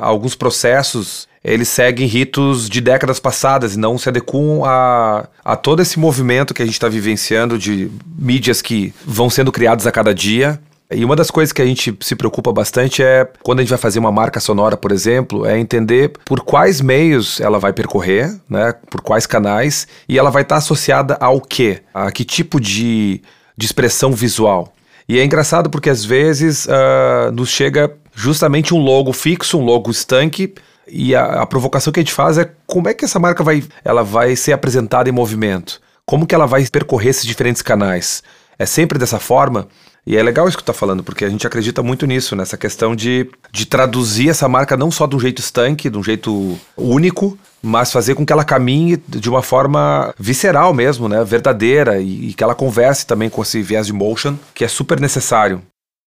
alguns 0.01 0.35
processos 0.35 1.27
eles 1.41 1.69
seguem 1.69 2.05
ritos 2.05 2.69
de 2.69 2.81
décadas 2.81 3.17
passadas 3.17 3.75
e 3.75 3.79
não 3.79 3.97
se 3.97 4.09
adequam 4.09 4.61
a, 4.65 5.25
a 5.43 5.55
todo 5.55 5.81
esse 5.81 5.97
movimento 5.97 6.53
que 6.53 6.61
a 6.61 6.65
gente 6.65 6.73
está 6.73 6.89
vivenciando 6.89 7.57
de 7.57 7.89
mídias 8.17 8.61
que 8.61 8.93
vão 9.05 9.29
sendo 9.29 9.49
criadas 9.49 9.87
a 9.87 9.91
cada 9.91 10.13
dia 10.13 10.59
e 10.91 11.05
uma 11.05 11.15
das 11.15 11.29
coisas 11.29 11.53
que 11.53 11.61
a 11.61 11.65
gente 11.65 11.95
se 12.01 12.15
preocupa 12.15 12.51
bastante 12.51 13.03
é 13.03 13.29
quando 13.43 13.59
a 13.59 13.61
gente 13.61 13.69
vai 13.69 13.77
fazer 13.77 13.99
uma 13.99 14.11
marca 14.11 14.39
sonora, 14.39 14.75
por 14.75 14.91
exemplo, 14.91 15.45
é 15.45 15.59
entender 15.59 16.13
por 16.25 16.41
quais 16.41 16.81
meios 16.81 17.39
ela 17.39 17.59
vai 17.59 17.71
percorrer, 17.71 18.35
né? 18.49 18.73
Por 18.89 19.01
quais 19.01 19.27
canais 19.27 19.87
e 20.07 20.17
ela 20.17 20.31
vai 20.31 20.41
estar 20.41 20.57
associada 20.57 21.15
ao 21.19 21.39
quê? 21.39 21.81
A 21.93 22.11
que 22.11 22.25
tipo 22.25 22.59
de, 22.59 23.21
de 23.55 23.65
expressão 23.67 24.13
visual? 24.13 24.73
E 25.07 25.19
é 25.19 25.23
engraçado 25.23 25.69
porque 25.69 25.91
às 25.91 26.03
vezes 26.03 26.65
uh, 26.65 27.31
nos 27.31 27.49
chega 27.49 27.95
justamente 28.15 28.73
um 28.73 28.79
logo 28.79 29.13
fixo, 29.13 29.59
um 29.59 29.63
logo 29.63 29.91
estanque, 29.91 30.53
e 30.87 31.15
a, 31.15 31.41
a, 31.41 31.45
provocação 31.45 31.93
que 31.93 31.99
a 31.99 32.03
gente 32.03 32.13
faz 32.13 32.37
é 32.39 32.51
como 32.65 32.89
é 32.89 32.95
que 32.95 33.05
essa 33.05 33.19
marca 33.19 33.43
vai, 33.43 33.63
ela 33.85 34.03
vai 34.03 34.35
ser 34.35 34.53
apresentada 34.53 35.07
em 35.07 35.11
movimento? 35.11 35.79
Como 36.03 36.25
que 36.25 36.33
ela 36.33 36.47
vai 36.47 36.65
percorrer 36.65 37.09
esses 37.09 37.25
diferentes 37.25 37.61
canais? 37.61 38.23
É 38.57 38.65
sempre 38.65 38.97
dessa 38.97 39.19
forma? 39.19 39.67
E 40.05 40.17
é 40.17 40.23
legal 40.23 40.47
isso 40.47 40.57
que 40.57 40.63
tu 40.63 40.67
tá 40.67 40.73
falando, 40.73 41.03
porque 41.03 41.25
a 41.25 41.29
gente 41.29 41.45
acredita 41.45 41.83
muito 41.83 42.05
nisso, 42.05 42.35
nessa 42.35 42.57
questão 42.57 42.95
de, 42.95 43.29
de 43.51 43.65
traduzir 43.65 44.29
essa 44.29 44.47
marca 44.47 44.75
não 44.75 44.89
só 44.89 45.05
de 45.05 45.15
um 45.15 45.19
jeito 45.19 45.39
estanque, 45.39 45.89
de 45.89 45.97
um 45.97 46.03
jeito 46.03 46.57
único, 46.75 47.37
mas 47.61 47.91
fazer 47.91 48.15
com 48.15 48.25
que 48.25 48.33
ela 48.33 48.43
caminhe 48.43 48.97
de 49.07 49.29
uma 49.29 49.43
forma 49.43 50.13
visceral 50.17 50.73
mesmo, 50.73 51.07
né? 51.07 51.23
Verdadeira, 51.23 51.99
e, 51.99 52.29
e 52.29 52.33
que 52.33 52.43
ela 52.43 52.55
converse 52.55 53.05
também 53.05 53.29
com 53.29 53.41
esse 53.41 53.61
viés 53.61 53.87
de 53.87 53.93
motion, 53.93 54.35
que 54.53 54.63
é 54.63 54.67
super 54.67 54.99
necessário. 54.99 55.61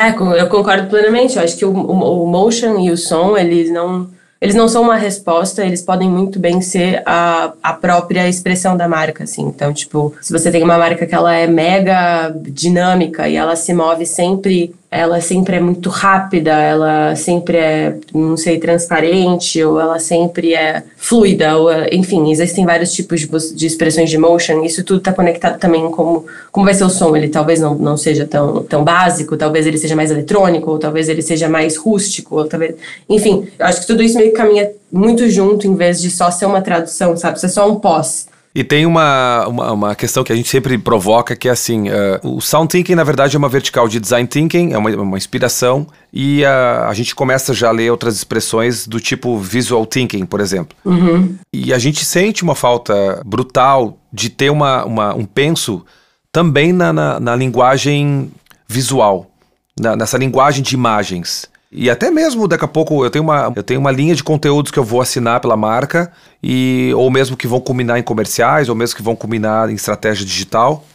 É, 0.01 0.09
eu 0.09 0.49
concordo 0.49 0.89
plenamente. 0.89 1.37
Eu 1.37 1.43
acho 1.43 1.57
que 1.57 1.65
o, 1.65 1.71
o, 1.71 2.23
o 2.23 2.27
motion 2.27 2.79
e 2.79 2.91
o 2.91 2.97
som, 2.97 3.37
eles 3.37 3.71
não 3.71 4.09
eles 4.45 4.53
não 4.53 4.67
são 4.67 4.83
uma 4.83 4.95
resposta, 4.95 5.65
eles 5.65 5.81
podem 5.81 6.07
muito 6.07 6.37
bem 6.37 6.61
ser 6.61 7.01
a, 7.03 7.51
a 7.63 7.73
própria 7.73 8.29
expressão 8.29 8.77
da 8.77 8.87
marca, 8.87 9.23
assim. 9.23 9.41
Então, 9.41 9.73
tipo, 9.73 10.13
se 10.21 10.31
você 10.31 10.51
tem 10.51 10.61
uma 10.61 10.77
marca 10.77 11.07
que 11.07 11.15
ela 11.15 11.33
é 11.33 11.47
mega 11.47 12.31
dinâmica 12.43 13.27
e 13.27 13.35
ela 13.35 13.55
se 13.55 13.73
move 13.73 14.05
sempre 14.05 14.75
ela 14.89 15.19
sempre 15.19 15.57
é 15.57 15.59
muito 15.59 15.89
rápida, 15.89 16.51
ela 16.51 17.15
sempre 17.15 17.57
é, 17.57 17.97
não 18.13 18.37
sei, 18.37 18.59
transparente, 18.59 19.61
ou 19.63 19.79
ela 19.79 19.99
sempre 19.99 20.53
é 20.53 20.83
fluida, 20.95 21.57
ou, 21.57 21.69
enfim, 21.91 22.31
existem 22.31 22.65
vários 22.65 22.93
tipos 22.93 23.21
de, 23.21 23.55
de 23.55 23.65
expressões 23.65 24.09
de 24.09 24.17
motion, 24.17 24.63
isso 24.63 24.83
tudo 24.83 24.99
está 24.99 25.11
conectado 25.11 25.59
também 25.59 25.89
como, 25.91 26.25
como 26.51 26.65
vai 26.65 26.73
ser 26.73 26.85
o 26.85 26.89
som, 26.89 27.15
ele 27.15 27.27
talvez 27.27 27.59
não, 27.59 27.75
não 27.75 27.97
seja 27.97 28.25
tão, 28.25 28.63
tão 28.63 28.83
básico, 28.83 29.35
talvez 29.35 29.67
ele 29.67 29.77
seja 29.77 29.95
mais 29.95 30.11
eletrônico, 30.11 30.71
ou 30.71 30.79
talvez 30.79 31.09
ele 31.09 31.21
seja 31.21 31.49
mais 31.49 31.75
rústico, 31.75 32.37
ou 32.37 32.45
talvez, 32.45 32.75
enfim, 33.09 33.47
acho 33.59 33.81
que 33.81 33.87
tudo 33.87 34.01
isso 34.01 34.17
meio 34.17 34.31
que 34.31 34.37
caminha 34.37 34.71
muito 34.91 35.29
junto, 35.29 35.67
em 35.67 35.75
vez 35.75 36.01
de 36.01 36.09
só 36.09 36.31
ser 36.31 36.45
uma 36.45 36.61
tradução, 36.61 37.17
sabe, 37.17 37.39
ser 37.39 37.49
só 37.49 37.69
um 37.69 37.75
pós. 37.75 38.27
E 38.55 38.63
tem 38.63 38.85
uma, 38.85 39.45
uma, 39.49 39.71
uma, 39.73 39.95
questão 39.95 40.23
que 40.23 40.31
a 40.31 40.35
gente 40.35 40.47
sempre 40.47 40.77
provoca, 40.77 41.35
que 41.35 41.49
é 41.49 41.51
assim, 41.51 41.89
uh, 41.89 42.19
o 42.23 42.39
Sound 42.39 42.69
Thinking, 42.69 42.95
na 42.95 43.03
verdade, 43.03 43.35
é 43.35 43.37
uma 43.37 43.49
vertical 43.49 43.85
de 43.85 43.99
Design 43.99 44.25
Thinking, 44.25 44.71
é 44.71 44.77
uma, 44.77 44.89
uma 44.91 45.17
inspiração, 45.17 45.85
e 46.13 46.41
uh, 46.41 46.87
a 46.87 46.93
gente 46.93 47.13
começa 47.13 47.53
já 47.53 47.67
a 47.67 47.71
ler 47.71 47.91
outras 47.91 48.15
expressões 48.15 48.87
do 48.87 48.97
tipo 48.97 49.37
Visual 49.37 49.85
Thinking, 49.85 50.25
por 50.25 50.39
exemplo. 50.39 50.77
Uhum. 50.85 51.35
E 51.51 51.73
a 51.73 51.77
gente 51.77 52.05
sente 52.05 52.43
uma 52.43 52.55
falta 52.55 53.21
brutal 53.25 53.97
de 54.09 54.29
ter 54.29 54.49
uma, 54.49 54.85
uma 54.85 55.13
um 55.13 55.25
penso 55.25 55.85
também 56.31 56.71
na, 56.71 56.93
na, 56.93 57.19
na 57.19 57.35
linguagem 57.35 58.31
visual, 58.69 59.29
na, 59.77 59.97
nessa 59.97 60.17
linguagem 60.17 60.63
de 60.63 60.75
imagens. 60.75 61.49
E 61.77 61.89
até 61.89 62.09
mesmo 62.09 62.47
daqui 62.47 62.63
a 62.63 62.69
pouco 62.69 63.03
eu 63.03 63.09
tenho 63.09 63.25
uma, 63.25 63.51
eu 63.53 63.61
tenho 63.61 63.81
uma 63.81 63.91
linha 63.91 64.15
de 64.15 64.23
conteúdos 64.23 64.71
que 64.71 64.79
eu 64.79 64.83
vou 64.83 65.01
assinar 65.01 65.41
pela 65.41 65.57
marca, 65.57 66.09
e 66.41 66.93
ou 66.95 67.11
mesmo 67.11 67.35
que 67.35 67.47
vão 67.47 67.59
combinar 67.59 67.99
em 67.99 68.03
comerciais, 68.03 68.69
ou 68.69 68.75
mesmo 68.75 68.95
que 68.95 69.03
vão 69.03 69.15
combinar 69.15 69.69
em 69.69 69.73
estratégia 69.73 70.25
digital. 70.25 70.85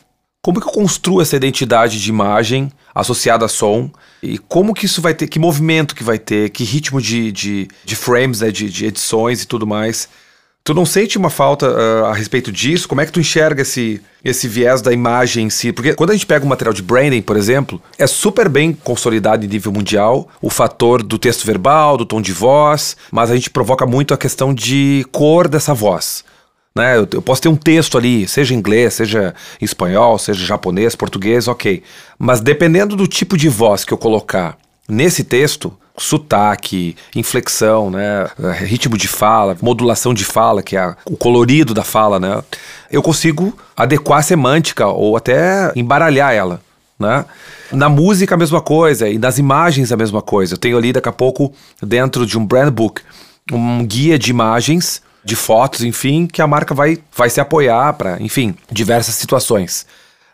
Como 0.43 0.59
que 0.59 0.67
eu 0.67 0.73
construo 0.73 1.21
essa 1.21 1.37
identidade 1.37 2.01
de 2.01 2.09
imagem 2.09 2.73
associada 2.95 3.45
a 3.45 3.49
som? 3.49 3.91
E 4.23 4.39
como 4.39 4.73
que 4.73 4.87
isso 4.87 5.03
vai 5.03 5.13
ter, 5.13 5.29
que 5.29 5.39
movimento 5.39 5.95
que 5.95 6.03
vai 6.03 6.19
ter, 6.19 6.49
que 6.49 6.65
ritmo 6.65 7.01
de, 7.01 7.31
de, 7.31 7.69
de 7.85 7.95
frames, 7.95 8.41
né, 8.41 8.51
de, 8.51 8.71
de 8.71 8.87
edições 8.87 9.43
e 9.43 9.47
tudo 9.47 9.67
mais? 9.67 10.09
Tu 10.63 10.75
não 10.75 10.85
sente 10.85 11.17
uma 11.17 11.31
falta 11.31 11.71
uh, 11.71 12.05
a 12.05 12.15
respeito 12.15 12.53
disso? 12.53 12.87
Como 12.87 13.01
é 13.01 13.07
que 13.07 13.13
tu 13.13 13.19
enxerga 13.19 13.63
esse, 13.63 14.01
esse 14.23 14.47
viés 14.47 14.83
da 14.83 14.93
imagem 14.93 15.47
em 15.47 15.51
si? 15.51 15.73
Porque 15.73 15.95
quando 15.95 16.11
a 16.11 16.13
gente 16.13 16.27
pega 16.27 16.45
um 16.45 16.49
material 16.49 16.75
de 16.75 16.83
branding, 16.83 17.23
por 17.23 17.37
exemplo, 17.37 17.81
é 17.99 18.07
super 18.07 18.49
bem 18.49 18.73
consolidado 18.73 19.45
em 19.45 19.49
nível 19.49 19.73
mundial 19.73 20.29
o 20.41 20.51
fator 20.51 21.03
do 21.03 21.19
texto 21.19 21.47
verbal, 21.47 21.97
do 21.97 22.05
tom 22.05 22.21
de 22.21 22.33
voz, 22.33 22.97
mas 23.11 23.31
a 23.31 23.35
gente 23.35 23.49
provoca 23.49 23.87
muito 23.87 24.13
a 24.13 24.19
questão 24.19 24.53
de 24.53 25.05
cor 25.11 25.49
dessa 25.49 25.73
voz. 25.73 26.25
Né? 26.77 26.99
Eu, 26.99 27.09
eu 27.11 27.23
posso 27.23 27.41
ter 27.41 27.49
um 27.49 27.57
texto 27.57 27.97
ali, 27.97 28.29
seja 28.29 28.55
em 28.55 28.59
inglês, 28.59 28.95
seja 28.95 29.35
em 29.61 29.65
espanhol, 29.65 30.19
seja 30.19 30.45
japonês, 30.45 30.95
português, 30.95 31.49
ok. 31.49 31.83
Mas 32.19 32.41
dependendo 32.41 32.95
do 32.95 33.09
tipo 33.09 33.37
de 33.37 33.49
voz 33.49 33.83
que 33.83 33.95
eu 33.95 33.99
colocar 33.99 34.59
nesse 34.91 35.25
texto, 35.25 35.73
sotaque, 35.97 36.97
inflexão, 37.15 37.91
né, 37.91 38.29
ritmo 38.59 38.97
de 38.97 39.07
fala, 39.07 39.57
modulação 39.61 40.15
de 40.15 40.25
fala, 40.25 40.63
que 40.63 40.77
é 40.77 40.95
o 41.05 41.17
colorido 41.17 41.75
da 41.75 41.85
fala, 41.85 42.19
né, 42.19 42.43
eu 42.91 43.03
consigo 43.03 43.57
adequar 43.77 44.21
a 44.21 44.23
semântica 44.23 44.87
ou 44.87 45.17
até 45.17 45.73
embaralhar 45.77 46.33
ela, 46.33 46.61
né? 46.99 47.25
Na 47.73 47.89
música 47.89 48.35
a 48.35 48.39
mesma 48.39 48.61
coisa 48.61 49.09
e 49.09 49.17
nas 49.17 49.39
imagens 49.39 49.93
a 49.93 49.97
mesma 49.97 50.21
coisa. 50.21 50.55
Eu 50.55 50.59
tenho 50.59 50.77
ali 50.77 50.93
daqui 50.93 51.09
a 51.09 51.13
pouco 51.13 51.53
dentro 51.81 52.27
de 52.27 52.37
um 52.37 52.45
brand 52.45 52.71
book 52.71 53.01
um 53.53 53.85
guia 53.85 54.19
de 54.19 54.31
imagens, 54.31 55.03
de 55.25 55.37
fotos, 55.37 55.83
enfim, 55.83 56.27
que 56.27 56.41
a 56.41 56.47
marca 56.47 56.75
vai, 56.75 56.99
vai 57.17 57.29
se 57.29 57.41
apoiar 57.41 57.93
para, 57.95 58.21
enfim, 58.23 58.55
diversas 58.71 59.15
situações. 59.15 59.87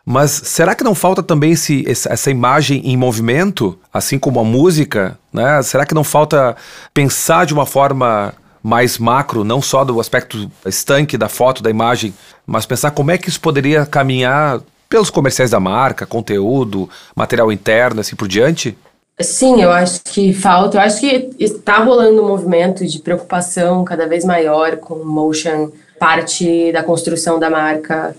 Mas 0.09 0.31
será 0.31 0.73
que 0.77 0.85
não 0.85 0.95
falta 0.95 1.21
também 1.21 1.51
esse, 1.51 1.85
essa 1.89 2.31
imagem 2.31 2.81
em 2.85 2.97
movimento, 2.97 3.77
assim 3.93 4.21
como 4.21 4.39
a 4.39 4.45
música? 4.45 5.19
Né? 5.33 5.61
Será 5.65 5.85
que 5.85 5.97
não 5.97 6.05
falta 6.05 6.55
pensar 6.95 7.45
de 7.45 7.53
uma 7.53 7.67
forma 7.67 8.33
mais 8.63 8.99
macro, 8.99 9.43
não 9.43 9.61
só 9.61 9.85
do 9.85 9.99
aspecto 9.99 10.49
estanque 10.65 11.19
da 11.19 11.29
foto, 11.29 11.61
da 11.61 11.71
imagem, 11.71 12.15
mas 12.47 12.65
pensar 12.65 12.93
como 12.93 13.11
é 13.11 13.19
que 13.19 13.29
isso 13.29 13.41
poderia 13.41 13.85
caminhar 13.85 14.61
pelos 14.89 15.11
comerciais 15.11 15.51
da 15.51 15.59
marca, 15.59 16.07
conteúdo, 16.07 16.89
material 17.17 17.51
interno, 17.51 18.01
assim 18.01 18.15
por 18.15 18.29
diante? 18.29 18.79
Sim, 19.21 19.61
eu 19.61 19.73
acho 19.73 20.03
que 20.05 20.33
falta. 20.33 20.77
Eu 20.77 20.83
acho 20.83 21.01
que 21.01 21.31
está 21.41 21.83
rolando 21.83 22.23
um 22.23 22.29
movimento 22.29 22.87
de 22.87 23.01
preocupação 23.01 23.85
cada 23.85 24.07
vez 24.07 24.25
maior 24.25 24.77
com 24.77 25.05
motion, 25.05 25.73
parte 25.99 26.71
da 26.71 26.85
construção 26.85 27.41
da 27.41 27.51
marca 27.51 28.15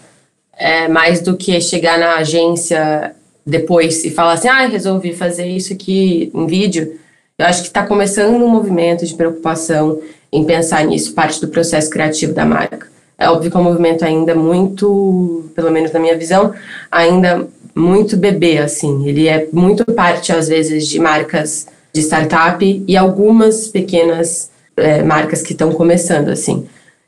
é, 0.57 0.87
mais 0.87 1.21
do 1.21 1.37
que 1.37 1.59
chegar 1.61 1.97
na 1.97 2.15
agência 2.15 3.13
depois 3.45 4.03
e 4.03 4.09
falar 4.09 4.33
assim, 4.33 4.47
ah, 4.47 4.67
resolvi 4.67 5.13
fazer 5.13 5.47
isso 5.47 5.71
aqui 5.73 6.31
em 6.33 6.47
vídeo. 6.47 6.99
Eu 7.37 7.45
acho 7.45 7.61
que 7.61 7.67
está 7.67 7.85
começando 7.85 8.35
um 8.35 8.49
movimento 8.49 9.05
de 9.05 9.13
preocupação 9.13 9.99
em 10.31 10.43
pensar 10.43 10.83
nisso, 10.85 11.13
parte 11.13 11.39
do 11.39 11.47
processo 11.47 11.89
criativo 11.89 12.33
da 12.33 12.45
marca. 12.45 12.87
É 13.17 13.29
óbvio 13.29 13.49
que 13.49 13.57
é 13.57 13.59
um 13.59 13.63
movimento 13.63 14.03
ainda 14.03 14.35
muito, 14.35 15.49
pelo 15.55 15.71
menos 15.71 15.91
na 15.91 15.99
minha 15.99 16.17
visão, 16.17 16.53
ainda 16.91 17.47
muito 17.73 18.17
bebê, 18.17 18.57
assim. 18.57 19.07
Ele 19.07 19.27
é 19.27 19.47
muito 19.51 19.85
parte, 19.85 20.31
às 20.31 20.47
vezes, 20.47 20.87
de 20.87 20.99
marcas 20.99 21.67
de 21.93 22.01
startup 22.01 22.83
e 22.87 22.97
algumas 22.97 23.67
pequenas 23.67 24.51
é, 24.75 25.01
marcas 25.01 25.41
que 25.41 25.53
estão 25.53 25.71
começando, 25.71 26.29
assim. 26.29 26.67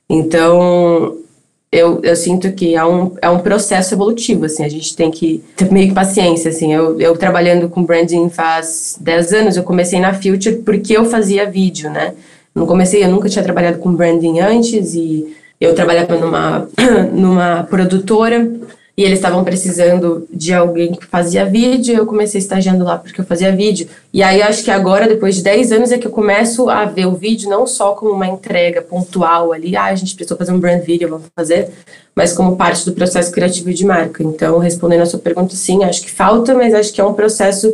Então, 0.10 1.18
eu, 1.72 2.00
eu 2.02 2.16
sinto 2.16 2.52
que 2.52 2.76
é 2.76 2.84
um, 2.84 3.16
é 3.22 3.30
um 3.30 3.40
processo 3.40 3.94
evolutivo, 3.94 4.46
assim, 4.46 4.64
a 4.64 4.70
gente 4.70 4.96
tem 4.96 5.12
que 5.12 5.44
ter 5.56 5.72
meio 5.72 5.90
que 5.90 5.94
paciência, 5.94 6.50
assim, 6.50 6.74
eu, 6.74 7.00
eu 7.00 7.16
trabalhando 7.16 7.70
com 7.70 7.84
branding 7.84 8.30
faz 8.30 8.98
10 9.00 9.34
anos, 9.34 9.58
eu 9.58 9.64
comecei 9.64 10.00
na 10.00 10.14
Future 10.14 10.58
porque 10.66 10.98
eu 10.98 11.06
fazia 11.06 11.50
vídeo, 11.50 11.90
né, 11.90 12.14
não 12.56 12.66
comecei, 12.66 13.04
eu 13.04 13.10
nunca 13.10 13.30
tinha 13.30 13.44
trabalhado 13.44 13.78
com 13.78 13.94
branding 13.94 14.40
antes 14.40 14.96
e 14.96 15.36
eu 15.62 15.76
trabalhava 15.76 16.18
numa, 16.18 16.68
numa 17.14 17.64
produtora 17.64 18.50
e 19.00 19.03
eles 19.06 19.20
estavam 19.20 19.46
precisando 19.46 20.27
de 20.29 20.53
alguém 20.53 20.91
que 20.91 21.06
fazia 21.06 21.46
vídeo, 21.46 21.96
eu 21.96 22.06
comecei 22.06 22.38
estagiando 22.38 22.84
lá 22.84 22.98
porque 22.98 23.22
eu 23.22 23.24
fazia 23.24 23.50
vídeo. 23.50 23.88
E 24.12 24.22
aí 24.22 24.41
acho 24.41 24.62
que 24.62 24.70
agora, 24.70 25.08
depois 25.08 25.36
de 25.36 25.41
10 25.41 25.72
anos, 25.72 25.91
é 25.94 25.98
que 25.98 26.06
eu 26.06 26.12
começo 26.12 26.70
a 26.70 26.84
ver 26.84 27.06
o 27.06 27.15
vídeo 27.15 27.50
não 27.50 27.65
só 27.65 27.94
como 27.94 28.12
uma 28.12 28.27
entrega 28.27 28.82
pontual 28.82 29.53
ali, 29.53 29.74
ah, 29.74 29.86
a 29.86 29.96
gente 29.96 30.13
precisou 30.15 30.38
fazer 30.38 30.51
um 30.51 30.60
brand 30.60 30.84
video, 30.84 31.08
vamos 31.08 31.27
fazer, 31.34 31.70
mas 32.13 32.34
como 32.34 32.58
parte 32.58 32.84
do 32.84 32.91
processo 32.91 33.32
criativo 33.32 33.74
de 33.74 33.86
marca. 33.86 34.22
Então, 34.22 34.58
respondendo 34.58 35.03
a 35.03 35.06
sua 35.06 35.20
pergunta, 35.20 35.56
sim, 35.56 35.82
acho 35.86 36.01
que 36.01 36.12
falta, 36.12 36.53
mas 36.53 36.74
acho 36.74 36.91
que 36.91 37.00
é 37.00 37.06
um 37.06 37.13
processo 37.13 37.74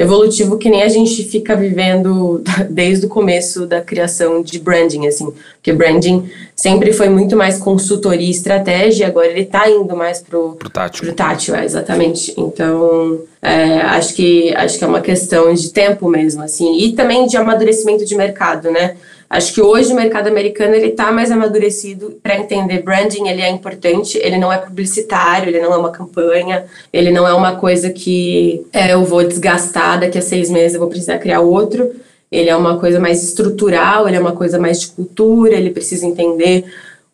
evolutivo 0.00 0.56
que 0.56 0.70
nem 0.70 0.82
a 0.82 0.88
gente 0.88 1.22
fica 1.24 1.54
vivendo 1.54 2.42
desde 2.70 3.04
o 3.04 3.08
começo 3.08 3.66
da 3.66 3.82
criação 3.82 4.42
de 4.42 4.58
branding, 4.58 5.06
assim, 5.06 5.30
porque 5.56 5.74
branding 5.74 6.30
sempre 6.56 6.90
foi 6.94 7.10
muito 7.10 7.36
mais 7.36 7.58
consultoria 7.58 8.26
e 8.26 8.30
estratégia, 8.30 9.06
agora 9.06 9.26
ele 9.26 9.42
está 9.42 9.68
indo 9.68 9.94
mais 9.94 10.22
pro, 10.22 10.52
pro 10.52 10.70
tátil. 10.70 11.04
Pro 11.04 11.14
tátil, 11.14 11.54
é, 11.54 11.66
exatamente. 11.66 12.32
Então, 12.38 13.20
é, 13.42 13.82
acho 13.82 14.14
que 14.14 14.54
acho 14.56 14.78
que 14.78 14.84
é 14.84 14.86
uma 14.86 15.02
questão 15.02 15.52
de 15.52 15.70
tempo 15.70 16.08
mesmo, 16.08 16.42
assim, 16.42 16.78
e 16.78 16.92
também 16.92 17.26
de 17.26 17.36
amadurecimento 17.36 18.06
de 18.06 18.16
mercado, 18.16 18.70
né? 18.70 18.96
Acho 19.30 19.54
que 19.54 19.62
hoje 19.62 19.92
o 19.92 19.94
mercado 19.94 20.26
americano 20.26 20.74
ele 20.74 20.88
está 20.88 21.12
mais 21.12 21.30
amadurecido 21.30 22.18
para 22.20 22.36
entender 22.36 22.82
branding, 22.82 23.28
ele 23.28 23.40
é 23.40 23.48
importante, 23.48 24.18
ele 24.18 24.36
não 24.36 24.52
é 24.52 24.58
publicitário, 24.58 25.48
ele 25.48 25.60
não 25.60 25.72
é 25.72 25.76
uma 25.76 25.92
campanha, 25.92 26.64
ele 26.92 27.12
não 27.12 27.28
é 27.28 27.32
uma 27.32 27.54
coisa 27.54 27.90
que 27.90 28.66
é, 28.72 28.92
eu 28.92 29.04
vou 29.04 29.22
desgastar, 29.22 30.00
daqui 30.00 30.18
a 30.18 30.22
seis 30.22 30.50
meses 30.50 30.74
eu 30.74 30.80
vou 30.80 30.88
precisar 30.88 31.18
criar 31.18 31.42
outro. 31.42 31.92
Ele 32.30 32.50
é 32.50 32.56
uma 32.56 32.78
coisa 32.80 32.98
mais 32.98 33.22
estrutural, 33.22 34.08
ele 34.08 34.16
é 34.16 34.20
uma 34.20 34.32
coisa 34.32 34.58
mais 34.58 34.80
de 34.80 34.88
cultura, 34.88 35.54
ele 35.54 35.70
precisa 35.70 36.04
entender 36.06 36.64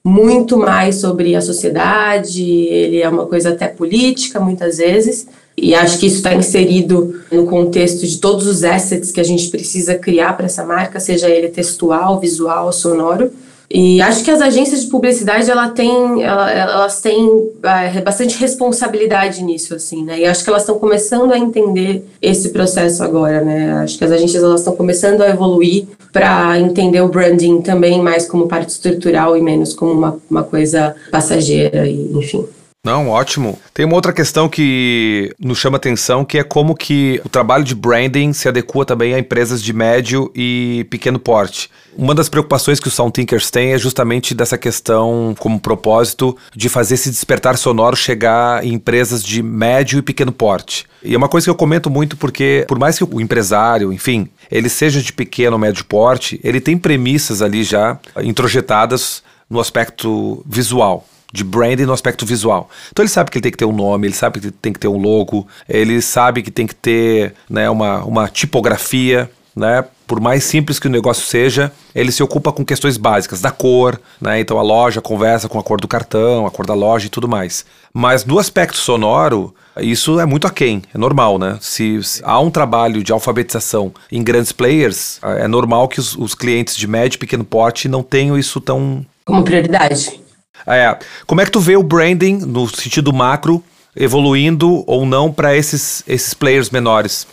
muito 0.03 0.57
mais 0.57 0.97
sobre 0.97 1.37
a 1.37 1.43
sociedade, 1.43 2.43
ele 2.43 3.03
é 3.03 3.09
uma 3.09 3.27
coisa 3.27 3.51
até 3.51 3.69
política 3.69 4.41
muitas 4.41 4.79
vezes. 4.79 5.27
E 5.57 5.75
acho 5.75 5.99
que 5.99 6.07
isso 6.07 6.17
está 6.17 6.35
inserido 6.35 7.21
no 7.33 7.47
contexto 7.47 8.07
de 8.07 8.19
todos 8.19 8.47
os 8.47 8.63
assets 8.63 9.11
que 9.11 9.21
a 9.21 9.25
gente 9.25 9.49
precisa 9.49 9.95
criar 9.95 10.37
para 10.37 10.47
essa 10.47 10.65
marca, 10.65 11.01
seja 11.01 11.31
ele 11.31 11.49
textual, 11.49 12.21
visual, 12.21 12.71
sonoro. 12.73 13.31
E 13.69 14.01
acho 14.01 14.23
que 14.23 14.31
as 14.31 14.41
agências 14.41 14.83
de 14.83 14.91
publicidade 14.91 15.51
ela 15.51 15.69
tem, 15.71 16.23
ela, 16.23 16.51
elas 16.51 17.01
têm 17.01 17.51
é, 17.65 18.01
bastante 18.01 18.39
responsabilidade 18.39 19.43
nisso, 19.43 19.75
assim, 19.75 20.05
né? 20.05 20.21
E 20.21 20.25
acho 20.25 20.45
que 20.45 20.51
elas 20.51 20.63
estão 20.63 20.79
começando 20.79 21.33
a 21.33 21.39
entender 21.39 22.07
esse 22.23 22.51
processo 22.51 23.03
agora, 23.03 23.41
né? 23.41 23.73
Acho 23.73 23.99
que 23.99 24.05
as 24.05 24.13
agências 24.13 24.43
elas 24.43 24.61
estão 24.61 24.77
começando 24.77 25.21
a 25.23 25.29
evoluir 25.29 25.87
para 26.13 26.59
entender 26.61 27.01
o 27.01 27.09
branding 27.09 27.61
também 27.61 28.01
mais 28.01 28.27
como 28.27 28.47
parte 28.47 28.71
estrutural 28.71 29.37
e 29.37 29.43
menos 29.43 29.75
como 29.75 29.93
uma, 29.93 30.17
uma 30.31 30.45
coisa 30.45 30.95
passageira, 31.11 31.89
e, 31.89 32.13
enfim. 32.13 32.47
Não, 32.87 33.09
ótimo. 33.09 33.59
Tem 33.75 33.85
uma 33.85 33.97
outra 33.97 34.13
questão 34.13 34.49
que 34.49 35.35
nos 35.41 35.59
chama 35.59 35.77
atenção, 35.77 36.25
que 36.25 36.39
é 36.39 36.45
como 36.45 36.73
que 36.73 37.21
o 37.25 37.29
trabalho 37.29 37.65
de 37.65 37.75
branding 37.75 38.33
se 38.33 38.49
adequa 38.49 38.85
também 38.85 39.13
a 39.13 39.19
empresas 39.19 39.61
de 39.61 39.73
médio 39.73 40.31
e 40.33 40.87
pequeno 40.89 41.19
porte. 41.19 41.69
Uma 41.97 42.15
das 42.15 42.29
preocupações 42.29 42.79
que 42.79 42.87
os 42.87 42.95
Sound 42.95 43.13
Thinkers 43.13 43.51
têm 43.51 43.73
é 43.73 43.79
justamente 43.79 44.37
dessa 44.37 44.57
questão 44.57 45.35
como 45.37 45.59
propósito 45.59 46.37
de 46.55 46.69
fazer 46.69 46.95
esse 46.95 47.11
despertar 47.11 47.59
sonoro 47.59 47.97
chegar 47.97 48.65
em 48.65 48.75
empresas 48.75 49.21
de 49.21 49.43
médio 49.43 49.99
e 49.99 50.03
pequeno 50.03 50.31
porte. 50.31 50.87
E 51.03 51.13
é 51.13 51.19
uma 51.19 51.29
coisa 51.29 51.47
que 51.47 51.51
eu 51.51 51.57
comento 51.57 51.91
muito 51.91 52.17
porque, 52.17 52.65
por 52.69 52.79
mais 52.79 52.97
que 52.97 53.03
o 53.03 53.21
empresário, 53.21 53.93
enfim, 53.93 54.29
ele 54.49 54.69
seja 54.69 55.03
de 55.03 55.13
pequeno 55.13 55.55
ou 55.55 55.59
médio 55.59 55.85
porte, 55.85 56.39
ele 56.45 56.61
tem 56.61 56.79
premissas 56.79 57.43
ali 57.43 57.65
já 57.65 57.99
introjetadas 58.23 59.25
no 59.51 59.59
aspecto 59.59 60.45
visual 60.47 61.05
de 61.33 61.45
branding 61.45 61.85
no 61.85 61.93
aspecto 61.93 62.25
visual. 62.25 62.71
Então 62.91 63.03
ele 63.03 63.11
sabe 63.11 63.31
que 63.31 63.39
ele 63.39 63.43
tem 63.43 63.53
que 63.53 63.59
ter 63.59 63.65
um 63.65 63.73
nome, 63.73 64.07
ele 64.07 64.15
sabe 64.15 64.41
que 64.41 64.51
tem 64.51 64.73
que 64.73 64.79
ter 64.79 64.89
um 64.89 64.99
logo, 64.99 65.47
ele 65.69 66.01
sabe 66.01 66.43
que 66.43 66.51
tem 66.51 66.67
que 66.67 66.75
ter 66.75 67.35
né, 67.49 67.69
uma, 67.69 68.05
uma 68.05 68.29
tipografia. 68.29 69.31
né? 69.55 69.85
Por 70.07 70.21
mais 70.21 70.45
simples 70.45 70.79
que 70.79 70.87
o 70.87 70.91
negócio 70.91 71.27
seja, 71.27 71.73
ele 71.95 72.13
se 72.13 72.23
ocupa 72.23 72.53
com 72.53 72.65
questões 72.65 72.97
básicas 72.97 73.41
da 73.41 73.51
cor, 73.51 74.01
né? 74.21 74.39
Então 74.39 74.57
a 74.57 74.63
loja 74.63 75.01
conversa 75.01 75.49
com 75.49 75.59
a 75.59 75.63
cor 75.65 75.81
do 75.81 75.89
cartão, 75.89 76.47
a 76.47 76.51
cor 76.51 76.65
da 76.65 76.75
loja 76.75 77.07
e 77.07 77.09
tudo 77.09 77.27
mais. 77.27 77.65
Mas 77.93 78.25
no 78.25 78.39
aspecto 78.39 78.77
sonoro, 78.77 79.53
isso 79.81 80.21
é 80.21 80.27
muito 80.27 80.47
aquém, 80.47 80.83
é 80.95 80.99
normal, 80.99 81.39
né? 81.39 81.59
Se, 81.61 82.01
se 82.05 82.23
há 82.25 82.39
um 82.39 82.51
trabalho 82.51 83.03
de 83.03 83.11
alfabetização 83.11 83.93
em 84.13 84.23
grandes 84.23 84.53
players, 84.53 85.19
é 85.23 85.49
normal 85.49 85.89
que 85.89 85.99
os, 85.99 86.15
os 86.17 86.35
clientes 86.37 86.77
de 86.77 86.87
médio 86.87 87.17
e 87.17 87.19
pequeno 87.19 87.45
porte 87.45 87.89
não 87.89 88.03
tenham 88.03 88.39
isso 88.39 88.61
tão 88.61 89.05
como 89.25 89.43
prioridade. 89.43 90.21
É. 90.67 90.97
Como 91.27 91.41
é 91.41 91.45
que 91.45 91.51
tu 91.51 91.61
vê 91.61 91.77
o 91.77 91.83
branding 91.83 92.39
no 92.39 92.69
sentido 92.69 93.13
macro 93.13 93.63
evoluindo 93.95 94.85
ou 94.87 95.07
não 95.07 95.33
para 95.33 95.57
esses, 95.57 96.03
esses 96.07 96.35
players 96.35 96.71
menores? 96.71 97.27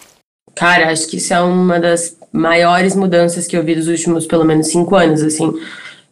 Cara, 0.56 0.92
acho 0.92 1.08
que 1.08 1.18
isso 1.18 1.34
é 1.34 1.42
uma 1.42 1.80
das 1.80 2.16
maiores 2.32 2.96
mudanças 2.96 3.48
que 3.48 3.58
eu 3.58 3.63
vi 3.63 3.75
dos 3.75 3.88
últimos 3.88 4.25
pelo 4.25 4.46
menos 4.46 4.68
cinco 4.68 4.96
anos, 4.96 5.22
assim. 5.22 5.52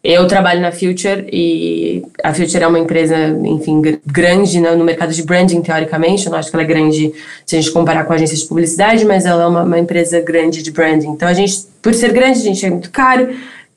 Eu 0.04 0.26
trabalho 0.26 0.60
na 0.60 0.72
Future 0.72 1.28
e 1.32 2.02
a 2.24 2.34
Future 2.34 2.64
é 2.64 2.66
uma 2.66 2.78
empresa, 2.78 3.16
enfim, 3.44 3.80
grande 4.04 4.60
né, 4.60 4.74
no 4.74 4.84
mercado 4.84 5.12
de 5.12 5.22
branding, 5.22 5.62
teoricamente. 5.62 6.26
Eu 6.26 6.32
não 6.32 6.38
acho 6.40 6.50
que 6.50 6.56
ela 6.56 6.64
é 6.64 6.66
grande 6.66 7.12
se 7.46 7.56
a 7.56 7.60
gente 7.60 7.70
comparar 7.70 8.02
com 8.04 8.12
agências 8.12 8.40
de 8.40 8.46
publicidade, 8.46 9.04
mas 9.04 9.24
ela 9.24 9.44
é 9.44 9.46
uma, 9.46 9.62
uma 9.62 9.78
empresa 9.78 10.20
grande 10.20 10.60
de 10.60 10.72
branding. 10.72 11.10
Então, 11.10 11.28
a 11.28 11.32
gente, 11.32 11.66
por 11.80 11.94
ser 11.94 12.12
grande, 12.12 12.40
a 12.40 12.42
gente 12.42 12.66
é 12.66 12.70
muito 12.70 12.90
caro. 12.90 13.28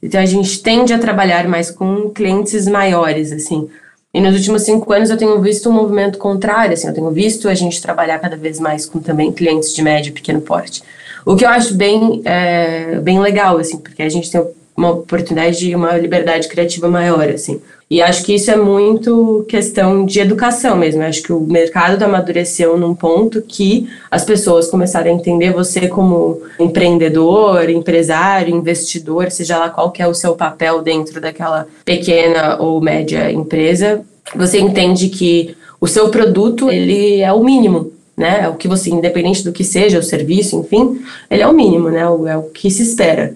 Então, 0.06 0.22
a 0.22 0.26
gente 0.26 0.62
tende 0.62 0.94
a 0.94 1.00
trabalhar 1.00 1.48
mais 1.48 1.72
com 1.72 2.12
clientes 2.12 2.68
maiores, 2.68 3.32
assim. 3.32 3.68
E 4.14 4.22
nos 4.22 4.36
últimos 4.36 4.62
cinco 4.62 4.94
anos 4.94 5.10
eu 5.10 5.18
tenho 5.18 5.42
visto 5.42 5.68
um 5.68 5.74
movimento 5.74 6.20
contrário, 6.20 6.74
assim, 6.74 6.88
eu 6.88 6.94
tenho 6.94 7.10
visto 7.10 7.50
a 7.50 7.56
gente 7.56 7.82
trabalhar 7.82 8.20
cada 8.20 8.38
vez 8.38 8.60
mais 8.60 8.86
com 8.86 9.00
também 9.00 9.32
clientes 9.32 9.74
de 9.74 9.82
médio 9.82 10.12
e 10.12 10.14
pequeno 10.14 10.40
porte. 10.40 10.84
O 11.26 11.36
que 11.36 11.44
eu 11.44 11.50
acho 11.50 11.74
bem, 11.74 12.22
é, 12.24 13.00
bem 13.00 13.20
legal, 13.20 13.58
assim, 13.58 13.78
porque 13.78 14.04
a 14.04 14.08
gente 14.08 14.32
tem 14.32 14.40
uma 14.76 14.92
oportunidade 14.92 15.60
de 15.60 15.76
uma 15.76 15.98
liberdade 15.98 16.48
criativa 16.48 16.90
maior, 16.90 17.30
assim. 17.30 17.62
E 17.90 18.02
acho 18.02 18.24
que 18.26 18.34
isso 18.34 18.50
é 18.50 18.56
muito 18.56 19.46
questão 19.48 20.06
de 20.06 20.20
educação 20.20 20.76
mesmo. 20.76 21.04
Eu 21.04 21.08
acho 21.08 21.22
que 21.22 21.32
o 21.32 21.40
mercado 21.40 22.02
amadureceu 22.04 22.78
num 22.78 22.96
ponto 22.96 23.42
que 23.42 23.88
as 24.10 24.26
pessoas 24.26 24.68
começaram 24.68 25.12
a 25.12 25.14
entender 25.14 25.54
você 25.54 25.88
como 25.88 26.42
empreendedor, 26.60 27.70
empresário, 27.70 28.56
investidor, 28.56 29.30
seja 29.30 29.60
lá 29.60 29.70
qual 29.70 29.92
que 29.92 30.02
é 30.02 30.08
o 30.08 30.16
seu 30.16 30.36
papel 30.36 30.82
dentro 30.82 31.22
daquela 31.22 31.68
pequena 31.86 32.58
ou 32.60 32.82
média 32.82 33.32
empresa. 33.32 34.02
Você 34.36 34.60
entende 34.60 35.10
que 35.10 35.56
o 35.80 35.88
seu 35.88 36.10
produto, 36.10 36.72
ele 36.72 37.20
é 37.22 37.32
o 37.32 37.44
mínimo, 37.44 37.92
né? 38.18 38.42
É 38.44 38.48
o 38.48 38.56
que 38.56 38.68
você, 38.68 38.90
independente 38.90 39.44
do 39.44 39.52
que 39.52 39.64
seja, 39.64 40.00
o 40.00 40.04
serviço, 40.04 40.60
enfim, 40.60 41.02
ele 41.30 41.44
é 41.44 41.48
o 41.48 41.54
mínimo, 41.54 41.90
né? 41.90 42.02
É 42.02 42.38
o 42.38 42.44
que 42.44 42.72
se 42.72 42.82
espera. 42.82 43.36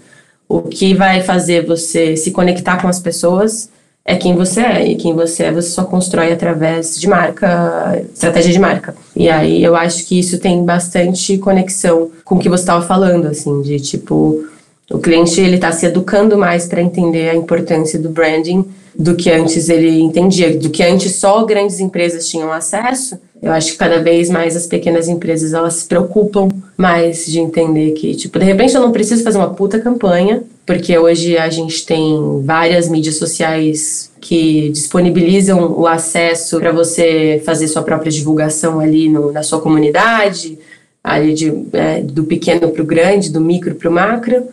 O 0.49 0.63
que 0.63 0.95
vai 0.95 1.21
fazer 1.21 1.63
você 1.63 2.17
se 2.17 2.31
conectar 2.31 2.81
com 2.81 2.87
as 2.87 2.99
pessoas 2.99 3.69
é 4.03 4.15
quem 4.15 4.35
você 4.35 4.61
é. 4.61 4.87
E 4.87 4.95
quem 4.95 5.13
você 5.13 5.43
é, 5.43 5.51
você 5.51 5.69
só 5.69 5.83
constrói 5.83 6.31
através 6.31 6.99
de 6.99 7.07
marca, 7.07 8.01
estratégia 8.11 8.51
de 8.51 8.57
marca. 8.57 8.95
E 9.15 9.29
aí 9.29 9.63
eu 9.63 9.75
acho 9.75 10.07
que 10.07 10.17
isso 10.17 10.39
tem 10.39 10.65
bastante 10.65 11.37
conexão 11.37 12.09
com 12.25 12.35
o 12.35 12.39
que 12.39 12.49
você 12.49 12.63
estava 12.63 12.83
falando, 12.83 13.27
assim, 13.27 13.61
de 13.61 13.79
tipo, 13.79 14.43
o 14.89 14.97
cliente 14.97 15.39
ele 15.39 15.55
está 15.55 15.71
se 15.71 15.85
educando 15.85 16.35
mais 16.35 16.65
para 16.65 16.81
entender 16.81 17.29
a 17.29 17.35
importância 17.35 17.99
do 17.99 18.09
branding 18.09 18.65
do 18.97 19.15
que 19.15 19.29
antes 19.29 19.69
ele 19.69 20.01
entendia, 20.01 20.57
do 20.57 20.69
que 20.71 20.83
antes 20.83 21.15
só 21.15 21.45
grandes 21.45 21.79
empresas 21.79 22.27
tinham 22.27 22.51
acesso. 22.51 23.19
Eu 23.41 23.53
acho 23.53 23.71
que 23.71 23.77
cada 23.77 24.01
vez 24.01 24.29
mais 24.29 24.55
as 24.55 24.67
pequenas 24.67 25.07
empresas 25.07 25.53
elas 25.53 25.75
se 25.75 25.87
preocupam 25.87 26.49
mais 26.75 27.25
de 27.25 27.39
entender 27.39 27.91
que, 27.91 28.13
tipo, 28.13 28.37
de 28.37 28.43
repente 28.43 28.75
eu 28.75 28.81
não 28.81 28.91
preciso 28.91 29.23
fazer 29.23 29.37
uma 29.37 29.53
puta 29.53 29.79
campanha, 29.79 30.43
porque 30.65 30.97
hoje 30.97 31.37
a 31.37 31.49
gente 31.49 31.85
tem 31.85 32.41
várias 32.43 32.89
mídias 32.89 33.15
sociais 33.15 34.11
que 34.19 34.69
disponibilizam 34.69 35.71
o 35.71 35.87
acesso 35.87 36.59
para 36.59 36.71
você 36.73 37.41
fazer 37.45 37.67
sua 37.69 37.81
própria 37.81 38.11
divulgação 38.11 38.79
ali 38.79 39.09
no, 39.09 39.31
na 39.31 39.41
sua 39.41 39.61
comunidade, 39.61 40.59
ali 41.01 41.33
de, 41.33 41.51
é, 41.73 42.01
do 42.01 42.25
pequeno 42.25 42.69
para 42.69 42.83
o 42.83 42.85
grande, 42.85 43.31
do 43.31 43.39
micro 43.39 43.75
para 43.75 43.89
o 43.89 43.91
macro. 43.91 44.47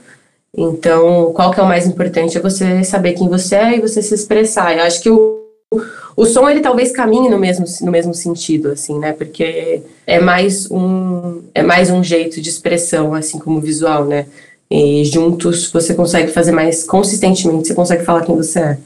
Então, 0.56 1.32
qual 1.34 1.50
que 1.50 1.60
é 1.60 1.62
o 1.62 1.68
mais 1.68 1.86
importante? 1.86 2.38
É 2.38 2.40
você 2.40 2.82
saber 2.84 3.12
quem 3.12 3.28
você 3.28 3.56
é 3.56 3.76
e 3.76 3.80
você 3.80 4.00
se 4.00 4.14
expressar. 4.14 4.76
Eu 4.76 4.84
acho 4.84 5.02
que 5.02 5.10
o, 5.10 5.42
o 6.16 6.24
som, 6.24 6.48
ele 6.48 6.60
talvez 6.60 6.92
caminhe 6.92 7.28
no 7.28 7.38
mesmo, 7.38 7.66
no 7.82 7.92
mesmo 7.92 8.14
sentido, 8.14 8.70
assim, 8.70 8.98
né? 8.98 9.12
Porque 9.12 9.82
é 10.06 10.18
mais 10.18 10.70
um, 10.70 11.42
é 11.54 11.62
mais 11.62 11.90
um 11.90 12.02
jeito 12.02 12.40
de 12.40 12.48
expressão, 12.48 13.12
assim 13.12 13.38
como 13.38 13.58
o 13.58 13.60
visual, 13.60 14.06
né? 14.06 14.26
E 14.70 15.04
juntos 15.04 15.70
você 15.70 15.94
consegue 15.94 16.32
fazer 16.32 16.52
mais 16.52 16.84
consistentemente, 16.84 17.68
você 17.68 17.74
consegue 17.74 18.02
falar 18.02 18.24
quem 18.24 18.34
você 18.34 18.58
é. 18.60 18.78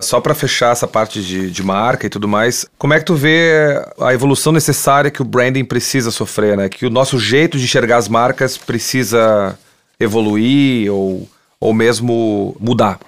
Só 0.00 0.18
para 0.18 0.34
fechar 0.34 0.72
essa 0.72 0.88
parte 0.88 1.22
de, 1.22 1.50
de 1.50 1.62
marca 1.62 2.06
e 2.06 2.10
tudo 2.10 2.26
mais, 2.26 2.64
como 2.78 2.94
é 2.94 2.98
que 2.98 3.04
tu 3.04 3.14
vê 3.14 3.78
a 4.00 4.14
evolução 4.14 4.50
necessária 4.50 5.10
que 5.10 5.20
o 5.20 5.26
branding 5.26 5.62
precisa 5.62 6.10
sofrer, 6.10 6.56
né? 6.56 6.70
Que 6.70 6.86
o 6.86 6.90
nosso 6.90 7.18
jeito 7.18 7.58
de 7.58 7.64
enxergar 7.64 7.98
as 7.98 8.08
marcas 8.08 8.56
precisa 8.56 9.58
evoluir 10.00 10.90
ou, 10.90 11.28
ou 11.60 11.74
mesmo 11.74 12.56
mudar? 12.58 12.98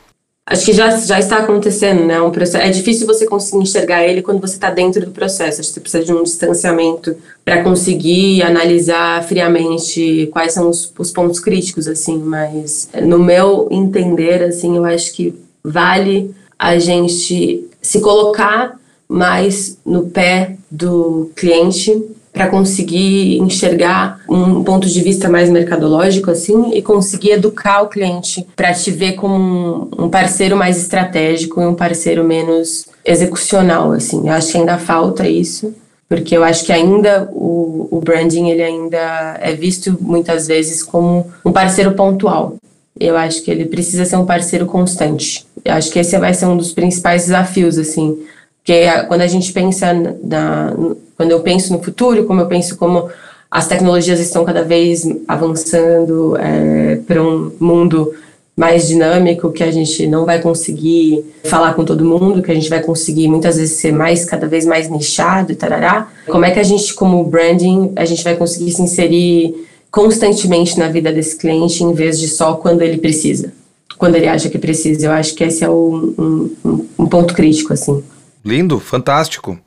Acho 0.45 0.65
que 0.65 0.73
já, 0.73 0.91
já 0.97 1.21
está 1.21 1.39
acontecendo, 1.39 2.05
né? 2.05 2.21
Um 2.21 2.33
processo, 2.33 2.67
é 2.67 2.71
difícil 2.71 3.07
você 3.07 3.27
conseguir 3.27 3.63
enxergar 3.63 4.05
ele 4.05 4.23
quando 4.23 4.41
você 4.41 4.55
está 4.55 4.71
dentro 4.71 5.07
do 5.07 5.13
processo. 5.13 5.61
Acho 5.61 5.69
que 5.69 5.75
você 5.75 5.81
precisa 5.81 6.05
de 6.05 6.13
um 6.13 6.25
distanciamento 6.25 7.17
para 7.45 7.63
conseguir 7.63 8.43
analisar 8.43 9.23
friamente 9.23 10.29
quais 10.33 10.53
são 10.53 10.69
os, 10.69 10.93
os 10.99 11.13
pontos 11.13 11.39
críticos, 11.39 11.87
assim. 11.87 12.19
Mas, 12.19 12.89
no 13.03 13.21
meu 13.21 13.69
entender, 13.71 14.43
assim, 14.43 14.77
eu 14.77 14.85
acho 14.85 15.13
que 15.13 15.33
vale 15.63 16.35
a 16.59 16.77
gente 16.77 17.69
se 17.81 18.01
colocar 18.01 18.81
mais 19.09 19.79
no 19.87 20.07
pé 20.07 20.57
do 20.69 21.31
cliente 21.37 22.03
para 22.33 22.49
conseguir 22.49 23.39
enxergar 23.39 24.21
um 24.29 24.65
ponto 24.65 24.89
de 24.89 25.01
vista 25.03 25.29
mais 25.29 25.51
mercadológico 25.51 26.31
assim 26.31 26.71
e 26.73 26.81
conseguir 26.81 27.33
educar 27.33 27.83
o 27.83 27.89
cliente 27.89 28.47
para 28.57 28.73
te 28.73 28.91
ver 28.91 29.13
como 29.13 29.89
um, 29.99 30.09
parceiro 30.09 30.57
mais 30.57 30.79
estratégico 30.79 31.61
e 31.61 31.67
um 31.67 31.75
parceiro 31.75 32.25
menos 32.25 32.87
execucional 33.05 33.93
assim. 33.93 34.27
Eu 34.27 34.33
acho 34.33 34.53
que 34.53 34.59
ainda 34.59 34.79
falta 34.79 35.29
isso 35.29 35.75
porque 36.09 36.37
eu 36.37 36.45
acho 36.45 36.65
que 36.65 36.73
ainda 36.73 37.29
o, 37.33 37.89
o 37.91 38.01
branding 38.01 38.51
ele 38.51 38.63
ainda 38.63 39.39
é 39.41 39.53
visto 39.55 39.97
muitas 40.01 40.47
vezes 40.47 40.83
como 40.83 41.31
um 41.45 41.53
parceiro 41.53 41.93
pontual. 41.93 42.57
Eu 42.99 43.17
acho 43.17 43.43
que 43.43 43.51
ele 43.51 43.65
precisa 43.65 44.05
ser 44.05 44.17
um 44.17 44.27
parceiro 44.27 44.67
constante. 44.67 45.47
Eu 45.65 45.73
acho 45.75 45.91
que 45.91 45.99
esse 45.99 46.19
vai 46.19 46.35
ser 46.35 46.47
um 46.47 46.57
dos 46.57 46.73
principais 46.73 47.23
desafios 47.25 47.79
assim 47.79 48.19
porque 48.65 48.87
quando 49.09 49.23
a 49.23 49.27
gente 49.27 49.53
pensa 49.53 49.93
na, 50.23 50.73
quando 51.17 51.33
eu 51.33 51.41
penso 51.41 51.73
no 51.73 51.83
futuro, 51.83 52.25
como 52.25 52.41
eu 52.41 52.47
penso 52.47 52.77
como 52.77 53.09
as 53.51 53.67
tecnologias 53.67 54.21
estão 54.21 54.45
cada 54.45 54.63
vez 54.63 55.05
avançando 55.27 56.37
é, 56.39 56.97
para 57.07 57.23
um 57.23 57.53
mundo 57.59 58.15
mais 58.57 58.87
dinâmico, 58.87 59.51
que 59.51 59.65
a 59.65 59.71
gente 59.71 60.07
não 60.07 60.25
vai 60.25 60.41
conseguir 60.41 61.25
falar 61.45 61.75
com 61.75 61.85
todo 61.85 62.05
mundo, 62.05 62.41
que 62.41 62.53
a 62.53 62.55
gente 62.55 62.71
vai 62.71 62.81
conseguir 62.81 63.27
muitas 63.27 63.57
vezes 63.57 63.79
ser 63.79 63.93
mais 63.93 64.25
cada 64.25 64.47
vez 64.47 64.65
mais 64.65 64.89
nichado 64.89 65.53
e 65.53 65.57
tarará. 65.57 66.09
Como 66.27 66.45
é 66.45 66.51
que 66.51 66.61
a 66.61 66.63
gente, 66.63 66.95
como 66.95 67.25
branding, 67.25 67.93
a 67.97 68.05
gente 68.05 68.23
vai 68.23 68.37
conseguir 68.37 68.71
se 68.71 68.83
inserir 68.83 69.67
constantemente 69.91 70.79
na 70.79 70.89
vida 70.89 71.13
desse 71.13 71.37
cliente 71.37 71.83
em 71.83 71.93
vez 71.93 72.19
de 72.19 72.29
só 72.29 72.55
quando 72.55 72.83
ele 72.83 72.99
precisa, 72.99 73.53
quando 73.99 74.15
ele 74.15 74.29
acha 74.29 74.49
que 74.49 74.59
precisa. 74.59 75.07
Eu 75.07 75.13
acho 75.13 75.35
que 75.35 75.43
esse 75.43 75.65
é 75.65 75.69
um, 75.69 76.51
um 76.99 77.07
ponto 77.07 77.35
crítico, 77.35 77.73
assim. 77.73 78.03
Lindo, 78.45 78.81
fantástico. 78.81 79.59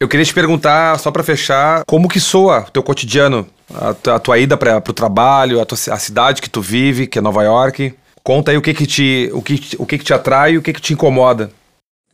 Eu 0.00 0.08
queria 0.08 0.24
te 0.24 0.32
perguntar, 0.32 0.98
só 0.98 1.10
para 1.10 1.24
fechar, 1.24 1.82
como 1.84 2.08
que 2.08 2.20
soa 2.20 2.60
o 2.68 2.70
teu 2.70 2.82
cotidiano, 2.82 3.46
a, 3.74 3.94
tua, 3.94 4.14
a 4.14 4.18
tua 4.18 4.38
ida 4.38 4.56
para 4.56 4.78
o 4.78 4.92
trabalho, 4.92 5.60
a, 5.60 5.66
tua, 5.66 5.76
a 5.90 5.98
cidade 5.98 6.40
que 6.40 6.48
tu 6.48 6.60
vive, 6.60 7.06
que 7.06 7.18
é 7.18 7.22
Nova 7.22 7.42
York. 7.42 7.94
Conta 8.22 8.50
aí 8.50 8.56
o 8.56 8.62
que 8.62 8.74
que 8.74 8.86
te, 8.86 9.30
o 9.32 9.42
que, 9.42 9.76
o 9.78 9.86
que 9.86 9.98
que 9.98 10.04
te 10.04 10.14
atrai 10.14 10.52
e 10.52 10.58
o 10.58 10.62
que 10.62 10.72
que 10.72 10.80
te 10.80 10.92
incomoda. 10.92 11.50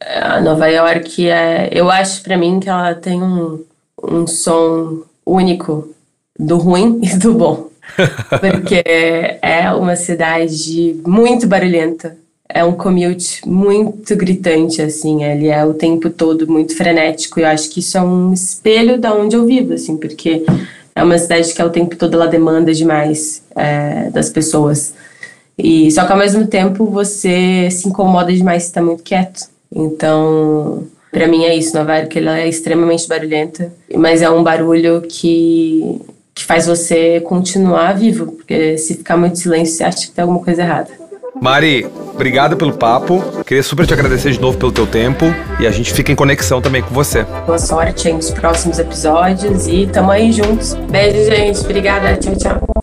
A 0.00 0.40
Nova 0.40 0.66
York, 0.68 1.28
é, 1.28 1.68
eu 1.72 1.90
acho 1.90 2.22
para 2.22 2.36
mim 2.36 2.60
que 2.60 2.68
ela 2.68 2.94
tem 2.94 3.22
um, 3.22 3.64
um 4.02 4.26
som 4.26 5.02
único 5.26 5.94
do 6.38 6.56
ruim 6.56 7.00
e 7.04 7.16
do 7.16 7.34
bom. 7.34 7.68
Porque 8.40 8.82
é 9.42 9.70
uma 9.72 9.94
cidade 9.94 11.00
muito 11.06 11.46
barulhenta, 11.46 12.16
é 12.48 12.64
um 12.64 12.72
commute 12.72 13.40
muito 13.48 14.14
gritante, 14.16 14.82
assim, 14.82 15.24
ele 15.24 15.48
é 15.48 15.64
o 15.64 15.74
tempo 15.74 16.10
todo 16.10 16.46
muito 16.46 16.76
frenético, 16.76 17.40
e 17.40 17.42
eu 17.42 17.48
acho 17.48 17.70
que 17.70 17.80
isso 17.80 17.96
é 17.96 18.02
um 18.02 18.32
espelho 18.32 18.98
da 18.98 19.14
onde 19.14 19.34
eu 19.34 19.46
vivo, 19.46 19.72
assim, 19.72 19.96
porque 19.96 20.44
é 20.94 21.02
uma 21.02 21.18
cidade 21.18 21.52
que 21.52 21.60
é 21.60 21.64
o 21.64 21.70
tempo 21.70 21.96
todo 21.96 22.14
ela 22.14 22.26
demanda 22.26 22.72
demais 22.72 23.42
é, 23.56 24.10
das 24.10 24.28
pessoas. 24.28 24.94
E 25.56 25.90
só 25.90 26.04
que 26.04 26.12
ao 26.12 26.18
mesmo 26.18 26.46
tempo 26.46 26.86
você 26.86 27.68
se 27.70 27.88
incomoda 27.88 28.32
demais 28.32 28.64
se 28.64 28.68
está 28.68 28.82
muito 28.82 29.02
quieto. 29.02 29.48
Então, 29.74 30.84
para 31.10 31.26
mim 31.26 31.44
é 31.44 31.54
isso, 31.54 31.76
Nova 31.76 31.96
York 31.96 32.18
ela 32.18 32.38
é 32.38 32.48
extremamente 32.48 33.08
barulhenta, 33.08 33.72
mas 33.94 34.22
é 34.22 34.30
um 34.30 34.42
barulho 34.42 35.02
que 35.02 36.00
que 36.34 36.44
faz 36.44 36.66
você 36.66 37.20
continuar 37.20 37.92
vivo, 37.92 38.32
porque 38.32 38.76
se 38.76 38.94
ficar 38.96 39.16
muito 39.16 39.38
silêncio, 39.38 39.76
você 39.76 39.84
acha 39.84 40.06
que 40.08 40.12
tem 40.12 40.22
alguma 40.22 40.42
coisa 40.42 40.62
errada. 40.62 40.90
Mari, 41.44 41.86
obrigado 42.14 42.56
pelo 42.56 42.72
papo. 42.72 43.22
Queria 43.44 43.62
super 43.62 43.86
te 43.86 43.92
agradecer 43.92 44.30
de 44.30 44.40
novo 44.40 44.56
pelo 44.56 44.72
teu 44.72 44.86
tempo 44.86 45.26
e 45.60 45.66
a 45.66 45.70
gente 45.70 45.92
fica 45.92 46.10
em 46.10 46.16
conexão 46.16 46.62
também 46.62 46.80
com 46.80 46.94
você. 46.94 47.24
Boa 47.44 47.58
sorte 47.58 48.10
nos 48.10 48.30
próximos 48.30 48.78
episódios 48.78 49.68
e 49.68 49.86
tamo 49.86 50.10
aí 50.10 50.32
juntos. 50.32 50.72
Beijo, 50.90 51.30
gente. 51.30 51.60
Obrigada. 51.60 52.16
Tchau, 52.16 52.34
tchau. 52.34 52.73